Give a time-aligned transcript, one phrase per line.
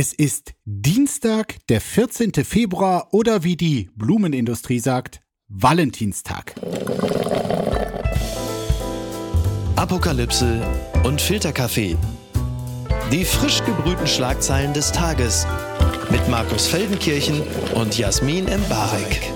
[0.00, 2.32] Es ist Dienstag, der 14.
[2.44, 6.54] Februar oder wie die Blumenindustrie sagt, Valentinstag.
[9.74, 10.64] Apokalypse
[11.02, 11.96] und Filterkaffee.
[13.10, 15.48] Die frisch gebrühten Schlagzeilen des Tages
[16.12, 17.42] mit Markus Feldenkirchen
[17.74, 19.32] und Jasmin Embarek.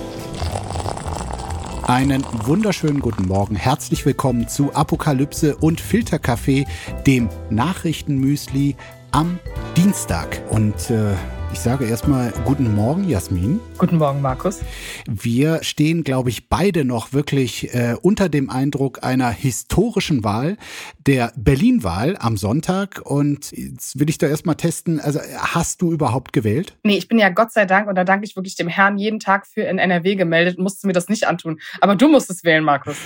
[1.81, 3.57] Einen wunderschönen guten Morgen.
[3.57, 6.65] Herzlich willkommen zu Apokalypse und Filterkaffee,
[7.05, 8.77] dem Nachrichtenmüsli
[9.11, 9.39] am
[9.75, 10.41] Dienstag.
[10.49, 11.15] Und äh,
[11.53, 13.59] ich sage erstmal guten Morgen, Jasmin.
[13.77, 14.61] Guten Morgen, Markus.
[15.07, 20.57] Wir stehen, glaube ich, beide noch wirklich äh, unter dem Eindruck einer historischen Wahl,
[21.05, 23.01] der Berlin-Wahl am Sonntag.
[23.05, 26.75] Und jetzt will ich da erstmal testen, also hast du überhaupt gewählt?
[26.81, 29.19] Nee, ich bin ja Gott sei Dank, und da danke ich wirklich dem Herrn, jeden
[29.19, 31.59] Tag für in NRW gemeldet, musste mir das nicht antun.
[31.81, 32.97] Aber du musstest wählen, Markus.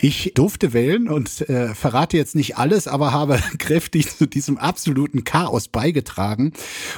[0.00, 5.22] Ich durfte wählen und äh, verrate jetzt nicht alles, aber habe kräftig zu diesem absoluten
[5.22, 6.52] Chaos beigetragen.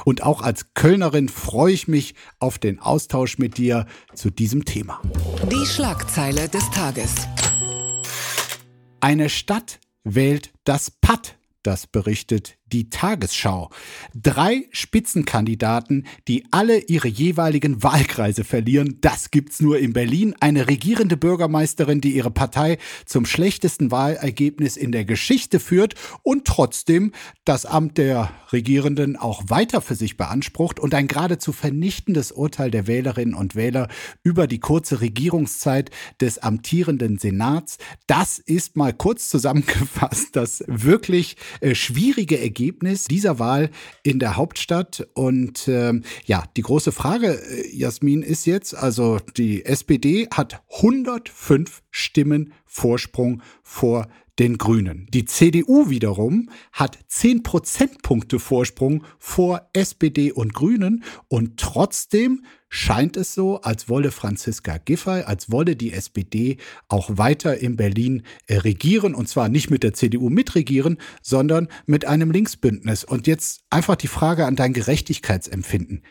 [0.06, 4.64] Und auch als Köln Kölnerin freue ich mich auf den Austausch mit dir zu diesem
[4.64, 5.02] Thema.
[5.50, 7.26] Die Schlagzeile des Tages.
[9.00, 13.70] Eine Stadt wählt das Patt, das berichtet die Tagesschau.
[14.14, 20.34] Drei Spitzenkandidaten, die alle ihre jeweiligen Wahlkreise verlieren, das gibt's nur in Berlin.
[20.40, 27.12] Eine regierende Bürgermeisterin, die ihre Partei zum schlechtesten Wahlergebnis in der Geschichte führt und trotzdem
[27.44, 32.86] das Amt der Regierenden auch weiter für sich beansprucht und ein geradezu vernichtendes Urteil der
[32.86, 33.88] Wählerinnen und Wähler
[34.22, 37.78] über die kurze Regierungszeit des amtierenden Senats.
[38.06, 43.70] Das ist mal kurz zusammengefasst das wirklich äh, schwierige Ergebnis Ergebnis dieser Wahl
[44.04, 45.08] in der Hauptstadt.
[45.14, 51.82] Und ähm, ja, die große Frage, äh, Jasmin, ist jetzt, also die SPD hat 105
[51.90, 54.06] Stimmen Vorsprung vor
[54.38, 55.06] den Grünen.
[55.10, 63.34] Die CDU wiederum hat 10 Prozentpunkte Vorsprung vor SPD und Grünen und trotzdem scheint es
[63.34, 66.56] so, als wolle Franziska Giffey, als wolle die SPD
[66.88, 72.04] auch weiter in Berlin äh, regieren und zwar nicht mit der CDU mitregieren, sondern mit
[72.04, 73.04] einem Linksbündnis.
[73.04, 76.02] Und jetzt einfach die Frage an dein Gerechtigkeitsempfinden.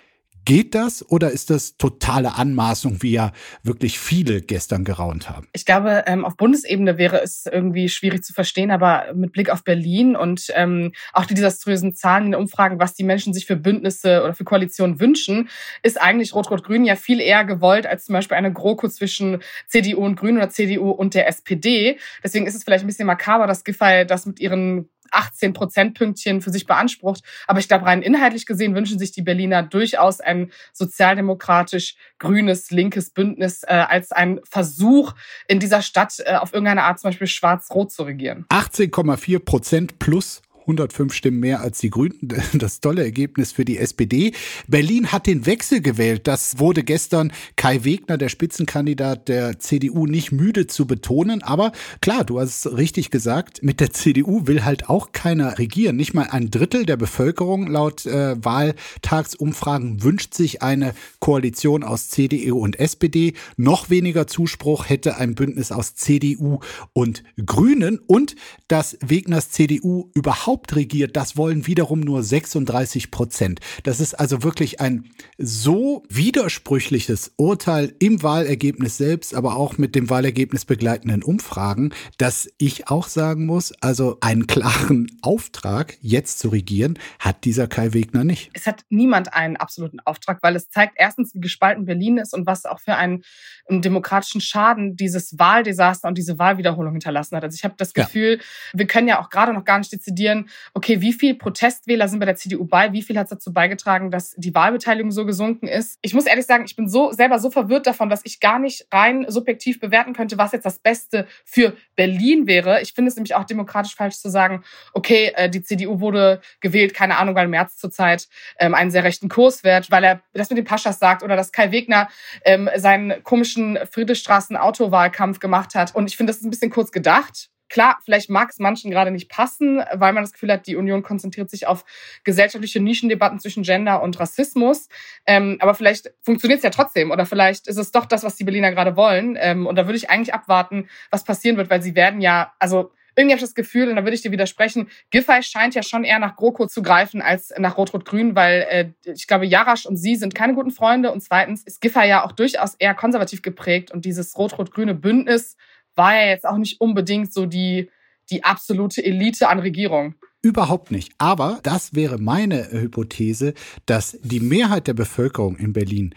[0.45, 3.31] Geht das oder ist das totale Anmaßung, wie ja
[3.63, 5.47] wirklich viele gestern geraunt haben?
[5.53, 9.63] Ich glaube, ähm, auf Bundesebene wäre es irgendwie schwierig zu verstehen, aber mit Blick auf
[9.63, 13.55] Berlin und ähm, auch die desaströsen Zahlen in den Umfragen, was die Menschen sich für
[13.55, 15.49] Bündnisse oder für Koalitionen wünschen,
[15.81, 20.15] ist eigentlich Rot-Rot-Grün ja viel eher gewollt als zum Beispiel eine GroKo zwischen CDU und
[20.17, 21.97] Grünen oder CDU und der SPD.
[22.21, 26.49] Deswegen ist es vielleicht ein bisschen makaber, dass Giffey das mit ihren 18 Prozentpünktchen für
[26.49, 27.23] sich beansprucht.
[27.47, 33.11] Aber ich glaube, rein inhaltlich gesehen wünschen sich die Berliner durchaus ein sozialdemokratisch grünes, linkes
[33.11, 35.13] Bündnis äh, als ein Versuch,
[35.47, 38.45] in dieser Stadt äh, auf irgendeine Art zum Beispiel schwarz-rot zu regieren.
[38.49, 42.33] 18,4 Prozent plus 105 Stimmen mehr als die Grünen.
[42.53, 44.31] Das tolle Ergebnis für die SPD.
[44.67, 46.27] Berlin hat den Wechsel gewählt.
[46.27, 51.41] Das wurde gestern Kai Wegner, der Spitzenkandidat der CDU, nicht müde zu betonen.
[51.41, 55.95] Aber klar, du hast richtig gesagt, mit der CDU will halt auch keiner regieren.
[55.95, 62.59] Nicht mal ein Drittel der Bevölkerung laut äh, Wahltagsumfragen wünscht sich eine Koalition aus CDU
[62.59, 63.33] und SPD.
[63.57, 66.59] Noch weniger Zuspruch hätte ein Bündnis aus CDU
[66.93, 67.99] und Grünen.
[68.07, 68.35] Und
[68.67, 73.59] dass Wegners CDU überhaupt überhaupt regiert, das wollen wiederum nur 36 Prozent.
[73.81, 75.09] Das ist also wirklich ein
[75.39, 82.87] so widersprüchliches Urteil im Wahlergebnis selbst, aber auch mit dem Wahlergebnis begleitenden Umfragen, dass ich
[82.87, 88.51] auch sagen muss, also einen klaren Auftrag, jetzt zu regieren, hat dieser Kai Wegner nicht.
[88.53, 92.45] Es hat niemand einen absoluten Auftrag, weil es zeigt erstens, wie gespalten Berlin ist und
[92.45, 93.23] was auch für einen,
[93.67, 97.43] einen demokratischen Schaden dieses Wahldesaster und diese Wahlwiederholung hinterlassen hat.
[97.43, 98.79] Also ich habe das Gefühl, ja.
[98.79, 100.42] wir können ja auch gerade noch gar nicht dezidieren,
[100.73, 102.93] okay, wie viel Protestwähler sind bei der CDU bei?
[102.93, 105.97] Wie viel hat es dazu beigetragen, dass die Wahlbeteiligung so gesunken ist?
[106.01, 108.87] Ich muss ehrlich sagen, ich bin so selber so verwirrt davon, dass ich gar nicht
[108.91, 112.81] rein subjektiv bewerten könnte, was jetzt das Beste für Berlin wäre.
[112.81, 116.93] Ich finde es nämlich auch demokratisch falsch zu sagen, okay, äh, die CDU wurde gewählt,
[116.93, 118.27] keine Ahnung, weil Merz zurzeit
[118.59, 121.51] ähm, einen sehr rechten Kurs fährt, weil er das mit den Paschas sagt oder dass
[121.51, 122.09] Kai Wegner
[122.45, 125.95] ähm, seinen komischen Friedrichstraßen-Autowahlkampf gemacht hat.
[125.95, 127.49] Und ich finde, das ist ein bisschen kurz gedacht.
[127.69, 131.01] Klar, vielleicht mag es manchen gerade nicht passen, weil man das Gefühl hat, die Union
[131.01, 131.85] konzentriert sich auf
[132.23, 134.89] gesellschaftliche Nischendebatten zwischen Gender und Rassismus.
[135.25, 138.43] Ähm, aber vielleicht funktioniert es ja trotzdem oder vielleicht ist es doch das, was die
[138.43, 139.37] Berliner gerade wollen.
[139.39, 142.91] Ähm, und da würde ich eigentlich abwarten, was passieren wird, weil sie werden ja, also
[143.15, 146.03] irgendwie habe ich das Gefühl, und da würde ich dir widersprechen, Giffey scheint ja schon
[146.03, 150.15] eher nach GroKo zu greifen als nach Rot-Rot-Grün, weil äh, ich glaube, Jarasch und sie
[150.15, 151.11] sind keine guten Freunde.
[151.11, 155.57] Und zweitens ist Giffey ja auch durchaus eher konservativ geprägt und dieses Rot-Rot-Grüne Bündnis
[155.95, 157.89] war ja jetzt auch nicht unbedingt so die,
[158.29, 160.15] die absolute Elite an Regierung.
[160.41, 161.13] Überhaupt nicht.
[161.17, 163.53] Aber das wäre meine Hypothese,
[163.85, 166.13] dass die Mehrheit der Bevölkerung in Berlin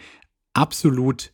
[0.53, 1.33] absolut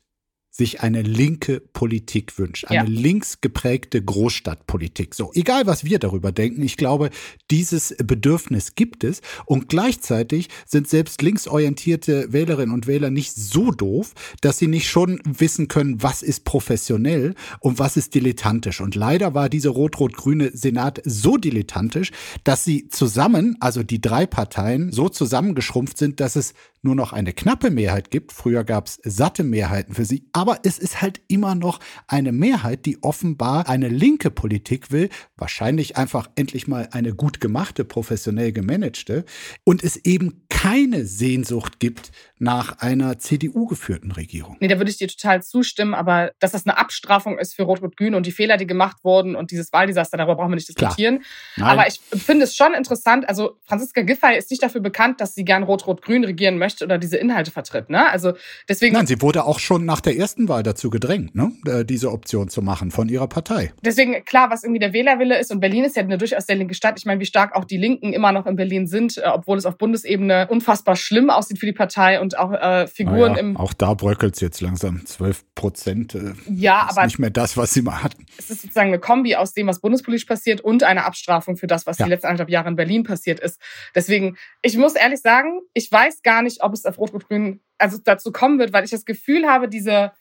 [0.56, 3.02] sich eine linke Politik wünscht, eine ja.
[3.02, 5.16] links geprägte Großstadtpolitik.
[5.16, 7.10] So, egal was wir darüber denken, ich glaube,
[7.50, 14.14] dieses Bedürfnis gibt es und gleichzeitig sind selbst linksorientierte Wählerinnen und Wähler nicht so doof,
[14.42, 18.80] dass sie nicht schon wissen können, was ist professionell und was ist dilettantisch.
[18.80, 22.12] Und leider war diese rot-rot-grüne Senat so dilettantisch,
[22.44, 26.54] dass sie zusammen, also die drei Parteien, so zusammengeschrumpft sind, dass es
[26.84, 28.34] nur noch eine knappe Mehrheit gibt.
[28.34, 30.28] Früher gab es satte Mehrheiten für sie.
[30.44, 35.07] Aber es ist halt immer noch eine Mehrheit, die offenbar eine linke Politik will.
[35.38, 39.24] Wahrscheinlich einfach endlich mal eine gut gemachte, professionell gemanagte.
[39.63, 42.12] Und es eben keine Sehnsucht gibt
[42.44, 44.57] nach einer CDU-geführten Regierung.
[44.60, 45.94] Nee, da würde ich dir total zustimmen.
[45.94, 49.51] Aber dass das eine Abstrafung ist für Rot-Rot-Grün und die Fehler, die gemacht wurden und
[49.51, 51.24] dieses Wahldesaster, darüber brauchen wir nicht diskutieren.
[51.60, 53.28] Aber ich finde es schon interessant.
[53.30, 57.18] Also Franziska Giffey ist nicht dafür bekannt, dass sie gern Rot-Rot-Grün regieren möchte oder diese
[57.18, 57.90] Inhalte vertritt.
[57.90, 58.10] Ne?
[58.12, 58.34] Also
[58.68, 58.94] deswegen.
[58.94, 61.54] Nein, sie wurde auch schon nach der ersten Wahl dazu gedrängt, ne?
[61.66, 63.74] Äh, diese Option zu machen von ihrer Partei.
[63.84, 66.74] Deswegen klar, was irgendwie der Wählerwille ist und Berlin ist ja eine durchaus sehr linke
[66.74, 66.95] Stadt.
[66.98, 69.66] Ich meine, wie stark auch die Linken immer noch in Berlin sind, äh, obwohl es
[69.66, 73.57] auf Bundesebene unfassbar schlimm aussieht für die Partei und auch äh, Figuren ja, im.
[73.57, 75.06] Auch da bröckelt es jetzt langsam.
[75.06, 76.15] 12 Prozent.
[76.15, 78.25] Äh, ja, aber nicht mehr das, was sie mal hatten.
[78.38, 81.85] Es ist sozusagen eine Kombi aus dem, was bundespolitisch passiert und eine Abstrafung für das,
[81.85, 82.06] was ja.
[82.06, 83.59] die letzten anderthalb Jahre in Berlin passiert ist.
[83.95, 88.31] Deswegen, ich muss ehrlich sagen, ich weiß gar nicht, ob es auf Rot-Rot-Grün also dazu
[88.31, 90.12] kommen wird, weil ich das Gefühl habe, diese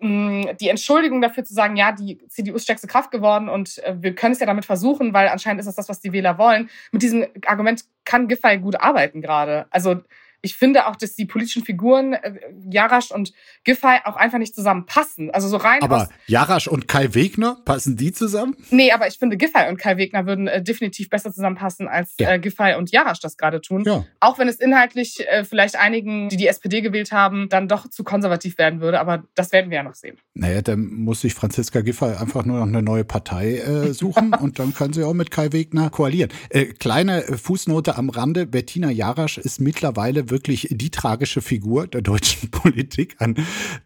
[0.00, 3.96] mm, die Entschuldigung dafür zu sagen, ja, die CDU ist stärkste Kraft geworden und äh,
[4.00, 6.70] wir können es ja damit versuchen, weil anscheinend ist das das, was die Wähler wollen.
[6.92, 9.66] Mit diesem Argument kann Giffey gut arbeiten gerade.
[9.70, 10.02] Also
[10.44, 12.34] ich finde auch, dass die politischen Figuren äh,
[12.70, 13.32] Jarasch und
[13.64, 15.30] Giffey auch einfach nicht zusammenpassen.
[15.30, 15.82] Also so rein.
[15.82, 18.54] Aber Jarasch und Kai Wegner, passen die zusammen?
[18.70, 22.32] Nee, aber ich finde, Giffey und Kai Wegner würden äh, definitiv besser zusammenpassen, als ja.
[22.32, 23.84] äh, Giffey und Jarasch das gerade tun.
[23.84, 24.04] Ja.
[24.20, 28.04] Auch wenn es inhaltlich äh, vielleicht einigen, die die SPD gewählt haben, dann doch zu
[28.04, 29.00] konservativ werden würde.
[29.00, 30.18] Aber das werden wir ja noch sehen.
[30.34, 34.58] Naja, dann muss sich Franziska Giffey einfach nur noch eine neue Partei äh, suchen und
[34.58, 36.30] dann kann sie auch mit Kai Wegner koalieren.
[36.50, 38.46] Äh, kleine Fußnote am Rande.
[38.46, 43.14] Bettina Jarasch ist mittlerweile wirklich die tragische Figur der deutschen Politik.
[43.20, 43.36] An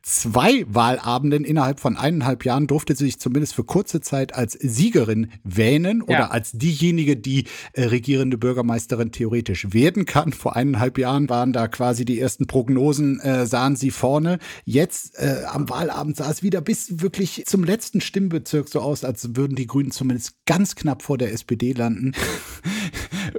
[0.03, 5.31] zwei Wahlabenden innerhalb von eineinhalb Jahren durfte sie sich zumindest für kurze Zeit als Siegerin
[5.45, 6.31] wähnen oder ja.
[6.31, 10.33] als diejenige, die äh, regierende Bürgermeisterin theoretisch werden kann.
[10.33, 14.39] Vor eineinhalb Jahren waren da quasi die ersten Prognosen, äh, sahen sie vorne.
[14.65, 19.37] Jetzt äh, am Wahlabend sah es wieder bis wirklich zum letzten Stimmbezirk so aus, als
[19.37, 22.13] würden die Grünen zumindest ganz knapp vor der SPD landen.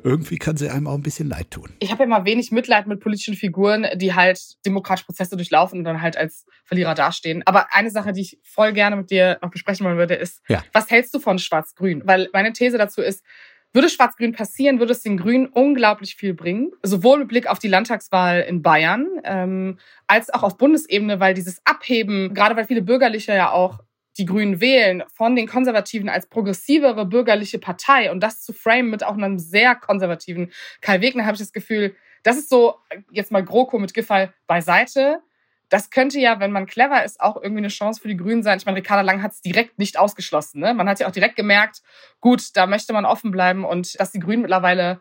[0.03, 1.69] Irgendwie kann sie einem auch ein bisschen leid tun.
[1.79, 6.01] Ich habe immer wenig Mitleid mit politischen Figuren, die halt demokratische Prozesse durchlaufen und dann
[6.01, 7.43] halt als Verlierer dastehen.
[7.45, 10.63] Aber eine Sache, die ich voll gerne mit dir noch besprechen wollen würde, ist, ja.
[10.73, 12.03] was hältst du von Schwarz-Grün?
[12.05, 13.23] Weil meine These dazu ist,
[13.73, 16.71] würde Schwarz-Grün passieren, würde es den Grünen unglaublich viel bringen.
[16.81, 21.61] Sowohl mit Blick auf die Landtagswahl in Bayern, ähm, als auch auf Bundesebene, weil dieses
[21.65, 23.79] Abheben, gerade weil viele Bürgerliche ja auch
[24.19, 29.03] die Grünen wählen, von den Konservativen als progressivere bürgerliche Partei und das zu framen mit
[29.03, 30.51] auch einem sehr konservativen
[30.81, 32.75] Kai Wegner, habe ich das Gefühl, das ist so,
[33.11, 35.21] jetzt mal GroKo mit Giffey beiseite.
[35.69, 38.57] Das könnte ja, wenn man clever ist, auch irgendwie eine Chance für die Grünen sein.
[38.57, 40.59] Ich meine, Ricarda Lang hat es direkt nicht ausgeschlossen.
[40.59, 40.73] Ne?
[40.73, 41.81] Man hat ja auch direkt gemerkt,
[42.19, 44.99] gut, da möchte man offen bleiben und dass die Grünen mittlerweile,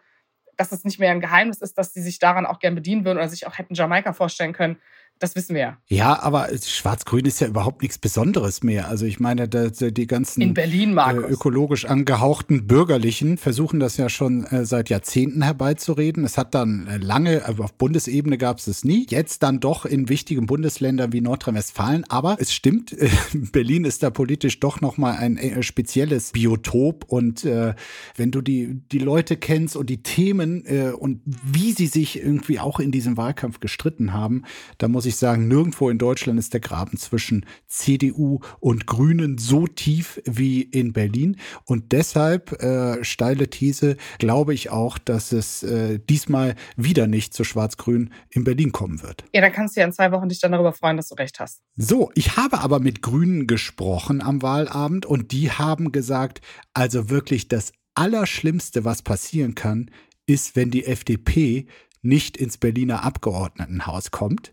[0.56, 3.18] dass es nicht mehr ein Geheimnis ist, dass sie sich daran auch gern bedienen würden
[3.18, 4.78] oder sich auch hätten Jamaika vorstellen können.
[5.18, 5.78] Das wissen wir ja.
[5.88, 8.88] Ja, aber Schwarz-Grün ist ja überhaupt nichts Besonderes mehr.
[8.88, 14.44] Also ich meine, die ganzen In Berlin, äh, ökologisch angehauchten Bürgerlichen versuchen das ja schon
[14.44, 16.24] äh, seit Jahrzehnten herbeizureden.
[16.24, 19.06] Es hat dann äh, lange, also auf Bundesebene gab es es nie.
[19.08, 22.04] Jetzt dann doch in wichtigen Bundesländern wie Nordrhein-Westfalen.
[22.08, 22.96] Aber es stimmt,
[23.32, 27.04] Berlin ist da politisch doch nochmal ein spezielles Biotop.
[27.08, 27.74] Und äh,
[28.16, 32.60] wenn du die, die Leute kennst und die Themen äh, und wie sie sich irgendwie
[32.60, 34.44] auch in diesem Wahlkampf gestritten haben,
[34.78, 39.38] da muss ich ich sagen, nirgendwo in Deutschland ist der Graben zwischen CDU und Grünen
[39.38, 41.36] so tief wie in Berlin.
[41.64, 47.44] Und deshalb, äh, steile These, glaube ich auch, dass es äh, diesmal wieder nicht zu
[47.44, 49.24] Schwarz-Grün in Berlin kommen wird.
[49.34, 51.40] Ja, dann kannst du ja in zwei Wochen dich dann darüber freuen, dass du recht
[51.40, 51.62] hast.
[51.76, 56.40] So, ich habe aber mit Grünen gesprochen am Wahlabend und die haben gesagt,
[56.74, 59.90] also wirklich das Allerschlimmste, was passieren kann,
[60.28, 61.66] ist, wenn die FDP
[62.02, 64.52] nicht ins Berliner Abgeordnetenhaus kommt,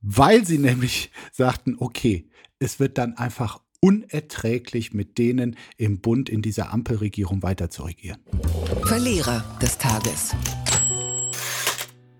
[0.00, 6.40] weil sie nämlich sagten, okay, es wird dann einfach unerträglich mit denen im Bund in
[6.40, 8.20] dieser Ampelregierung weiter zu regieren.
[8.84, 10.34] Verlierer des Tages.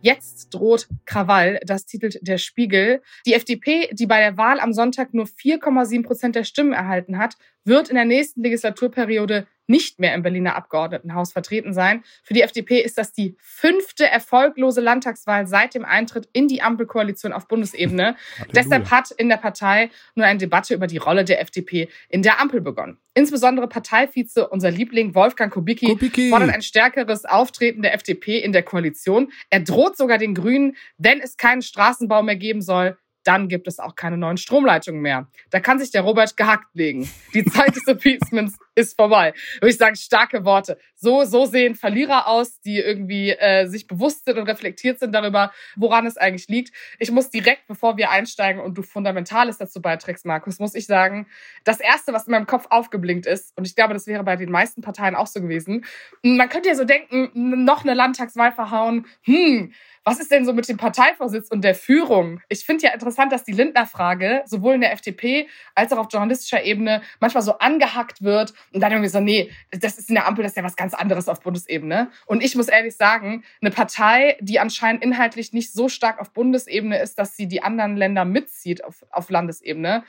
[0.03, 3.01] Jetzt droht Krawall, das titelt der Spiegel.
[3.25, 7.37] Die FDP, die bei der Wahl am Sonntag nur 4,7 Prozent der Stimmen erhalten hat,
[7.65, 12.03] wird in der nächsten Legislaturperiode nicht mehr im Berliner Abgeordnetenhaus vertreten sein.
[12.23, 17.33] Für die FDP ist das die fünfte erfolglose Landtagswahl seit dem Eintritt in die Ampelkoalition
[17.33, 18.17] auf Bundesebene.
[18.55, 22.41] Deshalb hat in der Partei nun eine Debatte über die Rolle der FDP in der
[22.41, 22.99] Ampel begonnen.
[23.15, 26.31] Insbesondere Parteivize, unser Liebling Wolfgang Kubicki, Kubicki.
[26.31, 29.31] fordert ein stärkeres Auftreten der FDP in der Koalition.
[29.51, 33.79] Er droht sogar den Grünen, wenn es keinen Straßenbau mehr geben soll, dann gibt es
[33.79, 35.29] auch keine neuen Stromleitungen mehr.
[35.51, 37.11] Da kann sich der Robert gehackt legen.
[37.33, 39.35] Die Zeit des Appeasements ist vorbei.
[39.61, 40.79] Würde ich sagen, starke Worte.
[40.95, 45.53] So, so sehen Verlierer aus, die irgendwie äh, sich bewusst sind und reflektiert sind darüber,
[45.77, 46.75] woran es eigentlich liegt.
[46.99, 51.27] Ich muss direkt, bevor wir einsteigen und du Fundamentales dazu beiträgst, Markus, muss ich sagen,
[51.65, 54.51] das Erste, was in meinem Kopf aufgeblinkt ist, und ich glaube, das wäre bei den
[54.51, 55.85] meisten Parteien auch so gewesen,
[56.23, 57.31] man könnte ja so denken,
[57.65, 59.73] noch eine Landtagswahl verhauen, hm,
[60.05, 62.43] was ist denn so mit dem Parteivorsitz und der Führung?
[62.51, 66.63] Ich finde ja interessant, dass die Lindner-Frage sowohl in der FDP als auch auf journalistischer
[66.63, 70.43] Ebene manchmal so angehackt wird und dann irgendwie so, nee, das ist in der Ampel,
[70.43, 72.11] das ist ja was ganz anderes auf Bundesebene.
[72.27, 77.01] Und ich muss ehrlich sagen, eine Partei, die anscheinend inhaltlich nicht so stark auf Bundesebene
[77.01, 80.05] ist, dass sie die anderen Länder mitzieht auf, auf Landesebene,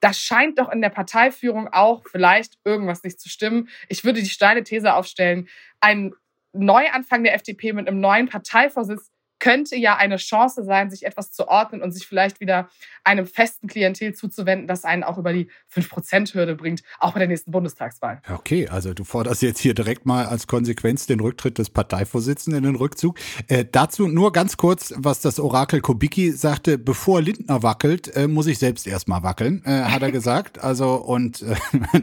[0.00, 3.68] da scheint doch in der Parteiführung auch vielleicht irgendwas nicht zu stimmen.
[3.88, 5.48] Ich würde die steile These aufstellen,
[5.80, 6.12] ein
[6.52, 11.48] Neuanfang der FDP mit einem neuen Parteivorsitz könnte ja eine Chance sein, sich etwas zu
[11.48, 12.68] ordnen und sich vielleicht wieder
[13.02, 17.50] einem festen Klientel zuzuwenden, das einen auch über die 5%-Hürde bringt, auch bei der nächsten
[17.50, 18.20] Bundestagswahl.
[18.32, 22.72] Okay, also du forderst jetzt hier direkt mal als Konsequenz den Rücktritt des Parteivorsitzenden in
[22.72, 23.18] den Rückzug.
[23.48, 28.46] Äh, dazu nur ganz kurz, was das Orakel Kubicki sagte, bevor Lindner wackelt, äh, muss
[28.46, 30.62] ich selbst erstmal wackeln, äh, hat er gesagt.
[30.62, 31.56] Also und äh,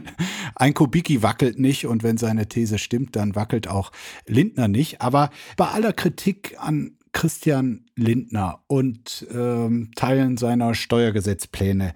[0.56, 3.92] ein Kubicki wackelt nicht und wenn seine These stimmt, dann wackelt auch
[4.26, 5.00] Lindner nicht.
[5.00, 11.94] Aber bei aller Kritik an Christian Lindner und ähm, Teilen seiner Steuergesetzpläne.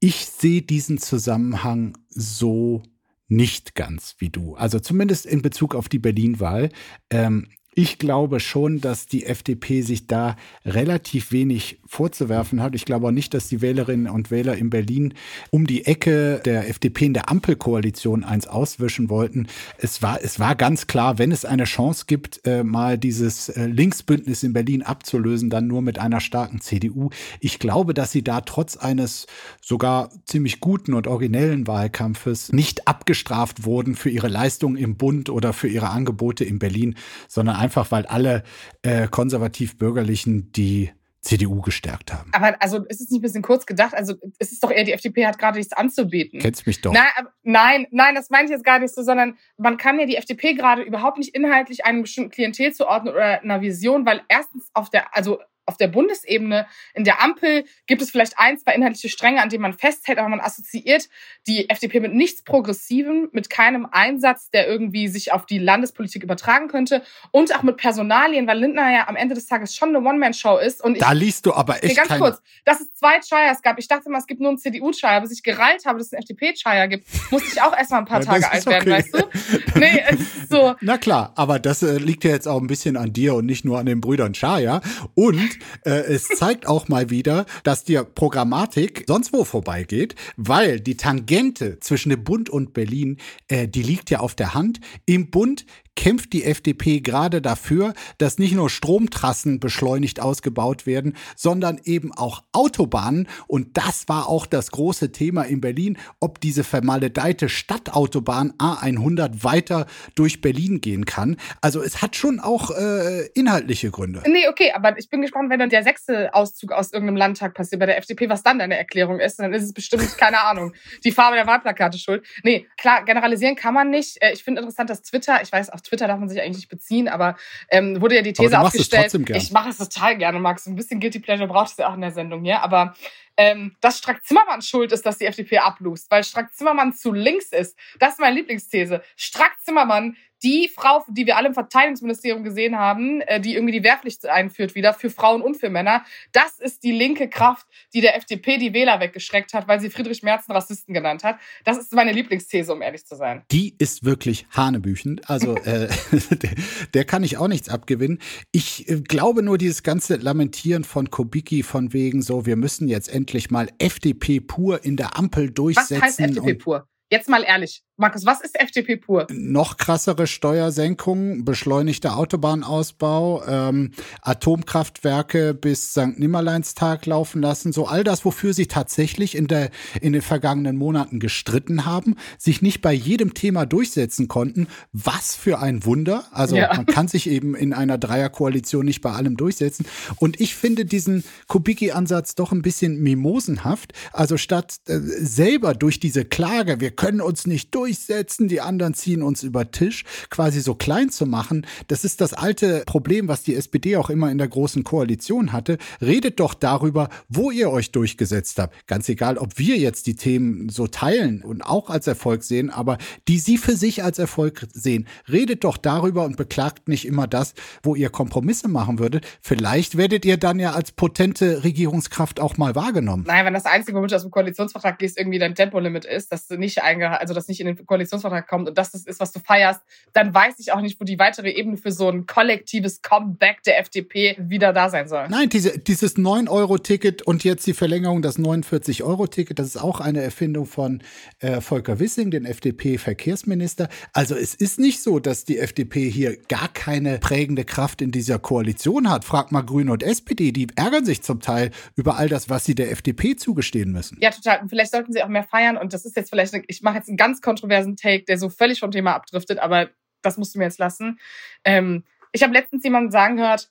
[0.00, 2.82] Ich sehe diesen Zusammenhang so
[3.28, 4.54] nicht ganz wie du.
[4.56, 6.70] Also zumindest in Bezug auf die Berlin-Wahl.
[7.10, 10.36] Ähm, ich glaube schon, dass die FDP sich da
[10.66, 12.74] relativ wenig vorzuwerfen hat.
[12.74, 15.14] Ich glaube auch nicht, dass die Wählerinnen und Wähler in Berlin
[15.50, 19.46] um die Ecke der FDP in der Ampelkoalition eins auswischen wollten.
[19.78, 23.66] Es war, es war ganz klar, wenn es eine Chance gibt, äh, mal dieses äh,
[23.66, 27.10] Linksbündnis in Berlin abzulösen, dann nur mit einer starken CDU.
[27.38, 29.28] Ich glaube, dass sie da trotz eines
[29.60, 35.52] sogar ziemlich guten und originellen Wahlkampfes nicht abgestraft wurden für ihre Leistungen im Bund oder
[35.52, 36.96] für ihre Angebote in Berlin,
[37.28, 38.42] sondern einfach weil alle
[38.82, 40.90] äh, konservativ-bürgerlichen die
[41.20, 42.30] CDU gestärkt haben.
[42.32, 43.94] Aber also ist es nicht ein bisschen kurz gedacht?
[43.94, 46.40] Also es ist doch eher, die FDP hat gerade nichts anzubieten.
[46.40, 46.92] Kennst mich doch.
[46.92, 47.10] Nein,
[47.42, 50.54] nein, nein, das meine ich jetzt gar nicht so, sondern man kann ja die FDP
[50.54, 55.14] gerade überhaupt nicht inhaltlich einem bestimmten Klientel zuordnen oder einer Vision, weil erstens auf der,
[55.14, 55.40] also
[55.70, 59.62] auf der Bundesebene in der Ampel gibt es vielleicht ein, zwei inhaltliche Stränge, an denen
[59.62, 61.08] man festhält, aber man assoziiert
[61.46, 66.66] die FDP mit nichts Progressivem, mit keinem Einsatz, der irgendwie sich auf die Landespolitik übertragen
[66.66, 70.58] könnte und auch mit Personalien, weil Lindner ja am Ende des Tages schon eine One-Man-Show
[70.58, 70.82] ist.
[70.82, 73.78] Und ich, da liest du aber echt okay, ganz kurz, dass es zwei Chayas gab.
[73.78, 75.20] Ich dachte immer, es gibt nur einen CDU-Chaya.
[75.20, 78.20] Bis ich gereilt habe, dass es einen FDP-Chaya gibt, musste ich auch erstmal ein paar
[78.24, 79.02] ja, Tage alt werden, okay.
[79.02, 79.78] weißt du?
[79.78, 80.74] Nee, es ist so.
[80.80, 83.64] Na klar, aber das äh, liegt ja jetzt auch ein bisschen an dir und nicht
[83.64, 84.80] nur an den Brüdern Chaya.
[85.14, 90.96] Und äh, es zeigt auch mal wieder, dass die Programmatik sonst wo vorbeigeht, weil die
[90.96, 94.80] Tangente zwischen dem Bund und Berlin, äh, die liegt ja auf der Hand.
[95.06, 95.66] Im Bund
[96.00, 102.42] kämpft die FDP gerade dafür, dass nicht nur Stromtrassen beschleunigt ausgebaut werden, sondern eben auch
[102.52, 103.28] Autobahnen.
[103.48, 109.84] Und das war auch das große Thema in Berlin, ob diese vermaledeite Stadtautobahn A100 weiter
[110.14, 111.36] durch Berlin gehen kann.
[111.60, 114.22] Also es hat schon auch äh, inhaltliche Gründe.
[114.26, 117.78] Nee, okay, aber ich bin gespannt, wenn dann der sechste Auszug aus irgendeinem Landtag passiert
[117.78, 119.38] bei der FDP, was dann deine Erklärung ist.
[119.38, 120.72] Dann ist es bestimmt, keine Ahnung,
[121.04, 122.26] die Farbe der Wahlplakate schuld.
[122.42, 124.16] Nee, klar, generalisieren kann man nicht.
[124.22, 126.68] Äh, ich finde interessant, dass Twitter, ich weiß, auf Twitter darf man sich eigentlich nicht
[126.68, 127.36] beziehen, aber
[127.68, 129.14] ähm, wurde ja die These aufgestellt.
[129.34, 130.66] Ich mache es total gerne, Max.
[130.66, 132.62] Ein bisschen Guilty Pleasure braucht es ja auch in der Sendung hier.
[132.62, 132.94] Aber
[133.36, 137.52] ähm, dass Strack Zimmermann schuld ist, dass die FDP ablust, weil Strack Zimmermann zu links
[137.52, 137.76] ist.
[137.98, 139.02] Das ist meine Lieblingsthese.
[139.16, 143.84] Strack Zimmermann die Frau, die wir alle im Verteidigungsministerium gesehen haben, äh, die irgendwie die
[143.84, 148.16] Wehrpflicht einführt wieder für Frauen und für Männer, das ist die linke Kraft, die der
[148.16, 151.38] FDP die Wähler weggeschreckt hat, weil sie Friedrich Merz einen Rassisten genannt hat.
[151.64, 153.42] Das ist meine Lieblingsthese, um ehrlich zu sein.
[153.50, 155.28] Die ist wirklich hanebüchend.
[155.28, 155.88] Also äh,
[156.30, 156.50] der,
[156.94, 158.18] der, kann ich auch nichts abgewinnen.
[158.52, 163.08] Ich äh, glaube nur dieses ganze Lamentieren von Kubicki von wegen so, wir müssen jetzt
[163.08, 165.96] endlich mal FDP pur in der Ampel durchsetzen.
[165.96, 166.86] Was heißt FDP pur?
[167.12, 169.26] Jetzt mal ehrlich, Markus, was ist FDP pur?
[169.30, 173.90] Noch krassere Steuersenkungen, beschleunigter Autobahnausbau, ähm,
[174.22, 176.18] Atomkraftwerke bis St.
[176.18, 177.72] Nimmerleinstag laufen lassen.
[177.74, 182.62] So all das, wofür sie tatsächlich in, der, in den vergangenen Monaten gestritten haben, sich
[182.62, 184.66] nicht bei jedem Thema durchsetzen konnten.
[184.94, 186.24] Was für ein Wunder.
[186.32, 186.72] Also ja.
[186.74, 189.84] man kann sich eben in einer Dreierkoalition nicht bei allem durchsetzen.
[190.16, 193.92] Und ich finde diesen Kubicki-Ansatz doch ein bisschen mimosenhaft.
[194.14, 198.94] Also statt äh, selber durch diese Klage, wir können uns nicht durch durchsetzen, die anderen
[198.94, 201.66] ziehen uns über Tisch, quasi so klein zu machen.
[201.88, 205.76] Das ist das alte Problem, was die SPD auch immer in der großen Koalition hatte.
[206.00, 208.86] Redet doch darüber, wo ihr euch durchgesetzt habt.
[208.86, 212.98] Ganz egal, ob wir jetzt die Themen so teilen und auch als Erfolg sehen, aber
[213.26, 215.08] die sie für sich als Erfolg sehen.
[215.28, 219.26] Redet doch darüber und beklagt nicht immer das, wo ihr Kompromisse machen würdet.
[219.40, 223.24] Vielleicht werdet ihr dann ja als potente Regierungskraft auch mal wahrgenommen.
[223.26, 226.82] Nein, wenn das Einzige, du aus dem Koalitionsvertrag gehst, irgendwie dein Tempolimit ist, dass nicht
[226.82, 229.80] also das nicht in den Koalitionsvertrag kommt und das ist, was du feierst,
[230.12, 233.78] dann weiß ich auch nicht, wo die weitere Ebene für so ein kollektives Comeback der
[233.78, 235.26] FDP wieder da sein soll.
[235.28, 240.66] Nein, diese, dieses 9-Euro-Ticket und jetzt die Verlängerung, das 49-Euro-Ticket, das ist auch eine Erfindung
[240.66, 241.02] von
[241.40, 243.88] äh, Volker Wissing, den FDP-Verkehrsminister.
[244.12, 248.38] Also es ist nicht so, dass die FDP hier gar keine prägende Kraft in dieser
[248.38, 249.24] Koalition hat.
[249.24, 252.74] Frag mal Grüne und SPD, die ärgern sich zum Teil über all das, was sie
[252.74, 254.18] der FDP zugestehen müssen.
[254.20, 254.60] Ja, total.
[254.60, 255.76] Und vielleicht sollten sie auch mehr feiern.
[255.76, 258.80] Und das ist jetzt vielleicht, ich mache jetzt einen ganz kontroversen Take, der so völlig
[258.80, 259.90] vom Thema abdriftet, aber
[260.22, 261.18] das musst du mir jetzt lassen.
[261.64, 263.70] Ähm, ich habe letztens jemanden sagen gehört,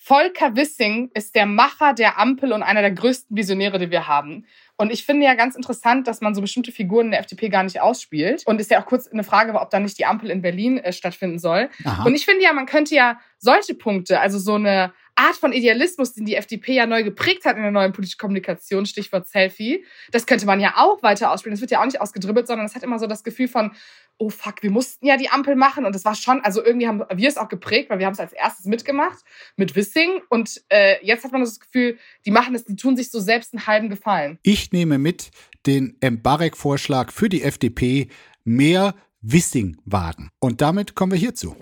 [0.00, 4.46] Volker Wissing ist der Macher der Ampel und einer der größten Visionäre, die wir haben.
[4.76, 7.64] Und ich finde ja ganz interessant, dass man so bestimmte Figuren in der FDP gar
[7.64, 8.44] nicht ausspielt.
[8.46, 10.92] Und ist ja auch kurz eine Frage, ob da nicht die Ampel in Berlin äh,
[10.92, 11.68] stattfinden soll.
[11.84, 12.04] Aha.
[12.04, 16.14] Und ich finde ja, man könnte ja solche Punkte, also so eine Art von Idealismus,
[16.14, 20.26] den die FDP ja neu geprägt hat in der neuen politischen Kommunikation, Stichwort Selfie, das
[20.26, 21.54] könnte man ja auch weiter ausspielen.
[21.54, 23.72] Das wird ja auch nicht ausgedribbelt, sondern es hat immer so das Gefühl von,
[24.18, 27.02] oh fuck, wir mussten ja die Ampel machen und das war schon, also irgendwie haben
[27.12, 29.18] wir es auch geprägt, weil wir haben es als erstes mitgemacht
[29.56, 33.10] mit Wissing und äh, jetzt hat man das Gefühl, die machen es, die tun sich
[33.10, 34.38] so selbst einen halben Gefallen.
[34.42, 35.30] Ich nehme mit
[35.66, 38.08] den Mbarek-Vorschlag für die FDP
[38.44, 40.30] mehr Wissing wagen.
[40.38, 41.56] Und damit kommen wir hierzu.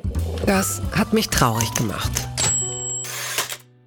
[0.44, 2.12] Das hat mich traurig gemacht.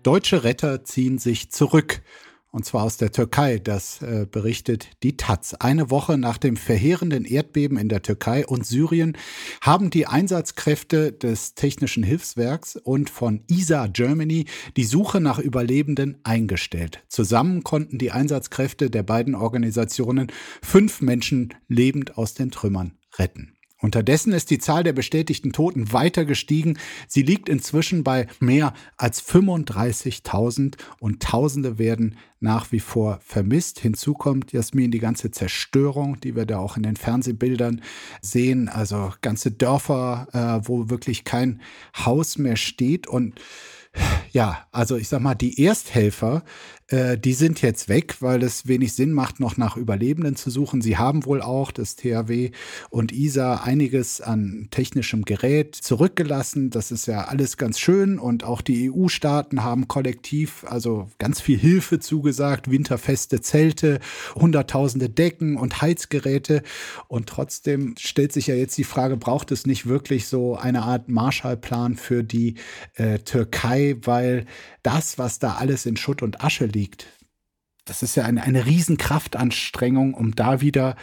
[0.09, 2.01] Deutsche Retter ziehen sich zurück.
[2.49, 5.53] Und zwar aus der Türkei, das äh, berichtet die Taz.
[5.53, 9.15] Eine Woche nach dem verheerenden Erdbeben in der Türkei und Syrien
[9.61, 14.45] haben die Einsatzkräfte des Technischen Hilfswerks und von ISA Germany
[14.77, 17.03] die Suche nach Überlebenden eingestellt.
[17.07, 20.31] Zusammen konnten die Einsatzkräfte der beiden Organisationen
[20.63, 23.58] fünf Menschen lebend aus den Trümmern retten.
[23.81, 26.77] Unterdessen ist die Zahl der bestätigten Toten weiter gestiegen.
[27.07, 33.79] Sie liegt inzwischen bei mehr als 35.000 und Tausende werden nach wie vor vermisst.
[33.79, 37.81] Hinzu kommt, Jasmin, die ganze Zerstörung, die wir da auch in den Fernsehbildern
[38.21, 38.67] sehen.
[38.67, 41.61] Also ganze Dörfer, äh, wo wirklich kein
[41.95, 43.39] Haus mehr steht und
[44.31, 46.43] ja, also ich sag mal, die Ersthelfer,
[46.89, 50.81] äh, die sind jetzt weg, weil es wenig Sinn macht, noch nach Überlebenden zu suchen.
[50.81, 52.51] Sie haben wohl auch das THW
[52.89, 56.69] und ISA einiges an technischem Gerät zurückgelassen.
[56.69, 61.57] Das ist ja alles ganz schön und auch die EU-Staaten haben kollektiv also ganz viel
[61.57, 63.99] Hilfe zugesagt, winterfeste Zelte,
[64.35, 66.63] hunderttausende Decken und Heizgeräte.
[67.07, 71.09] Und trotzdem stellt sich ja jetzt die Frage, braucht es nicht wirklich so eine Art
[71.09, 72.55] Marshallplan für die
[72.95, 74.45] äh, Türkei, weil
[74.83, 76.78] das, was da alles in Schutt und Asche liegt,
[77.85, 80.95] das ist ja eine, eine Riesenkraftanstrengung, um da wieder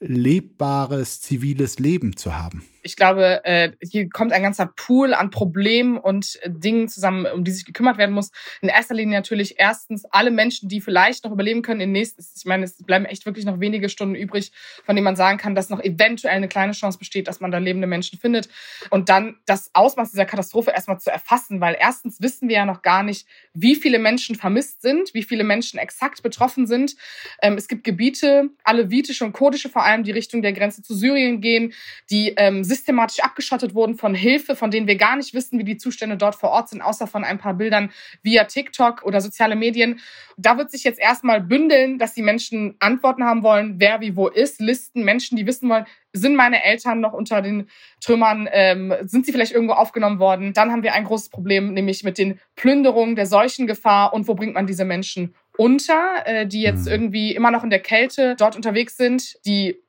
[0.00, 5.98] lebbares ziviles Leben zu haben ich glaube, äh, hier kommt ein ganzer Pool an Problemen
[5.98, 8.30] und äh, Dingen zusammen, um die sich gekümmert werden muss.
[8.60, 12.44] In erster Linie natürlich erstens alle Menschen, die vielleicht noch überleben können in nächsten, ich
[12.44, 14.52] meine, es bleiben echt wirklich noch wenige Stunden übrig,
[14.84, 17.58] von denen man sagen kann, dass noch eventuell eine kleine Chance besteht, dass man da
[17.58, 18.48] lebende Menschen findet.
[18.90, 22.82] Und dann das Ausmaß dieser Katastrophe erstmal zu erfassen, weil erstens wissen wir ja noch
[22.82, 26.96] gar nicht, wie viele Menschen vermisst sind, wie viele Menschen exakt betroffen sind.
[27.42, 31.40] Ähm, es gibt Gebiete, alevitische und kurdische vor allem, die Richtung der Grenze zu Syrien
[31.40, 31.72] gehen,
[32.10, 35.78] die ähm, systematisch abgeschottet wurden von Hilfe, von denen wir gar nicht wissen, wie die
[35.78, 37.90] Zustände dort vor Ort sind, außer von ein paar Bildern
[38.22, 40.00] via TikTok oder soziale Medien.
[40.36, 44.28] Da wird sich jetzt erstmal bündeln, dass die Menschen Antworten haben wollen, wer wie wo
[44.28, 47.68] ist, Listen, Menschen, die wissen wollen, sind meine Eltern noch unter den
[48.00, 50.52] Trümmern, ähm, sind sie vielleicht irgendwo aufgenommen worden.
[50.52, 54.54] Dann haben wir ein großes Problem, nämlich mit den Plünderungen, der Seuchengefahr und wo bringt
[54.54, 56.92] man diese Menschen unter, äh, die jetzt mhm.
[56.92, 59.82] irgendwie immer noch in der Kälte dort unterwegs sind, die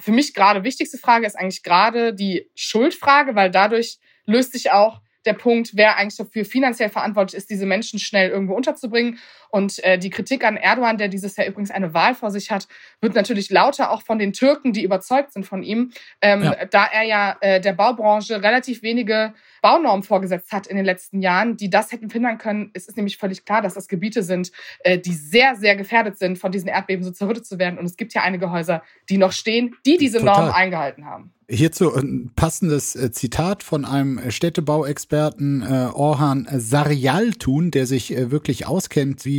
[0.00, 5.00] für mich gerade wichtigste Frage ist eigentlich gerade die Schuldfrage, weil dadurch löst sich auch
[5.26, 9.18] der Punkt, wer eigentlich dafür finanziell verantwortlich ist, diese Menschen schnell irgendwo unterzubringen.
[9.50, 12.68] Und äh, die Kritik an Erdogan, der dieses Jahr übrigens eine Wahl vor sich hat,
[13.00, 16.64] wird natürlich lauter auch von den Türken, die überzeugt sind von ihm, ähm, ja.
[16.66, 21.56] da er ja äh, der Baubranche relativ wenige Baunormen vorgesetzt hat in den letzten Jahren,
[21.56, 22.70] die das hätten verhindern können.
[22.74, 26.38] Es ist nämlich völlig klar, dass das Gebiete sind, äh, die sehr, sehr gefährdet sind,
[26.38, 27.78] von diesen Erdbeben so zerrüttet zu werden.
[27.78, 30.36] Und es gibt ja einige Häuser, die noch stehen, die diese Total.
[30.36, 31.32] Normen eingehalten haben.
[31.50, 38.66] Hierzu ein passendes äh, Zitat von einem Städtebauexperten äh, Orhan Saryaltun, der sich äh, wirklich
[38.66, 39.37] auskennt, wie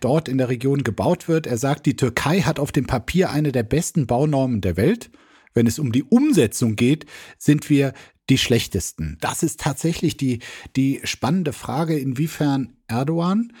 [0.00, 1.46] dort in der Region gebaut wird.
[1.46, 5.10] Er sagt, die Türkei hat auf dem Papier eine der besten Baunormen der Welt.
[5.54, 7.06] Wenn es um die Umsetzung geht,
[7.38, 7.92] sind wir
[8.30, 9.18] die schlechtesten.
[9.20, 10.38] Das ist tatsächlich die,
[10.76, 13.52] die spannende Frage, inwiefern Erdogan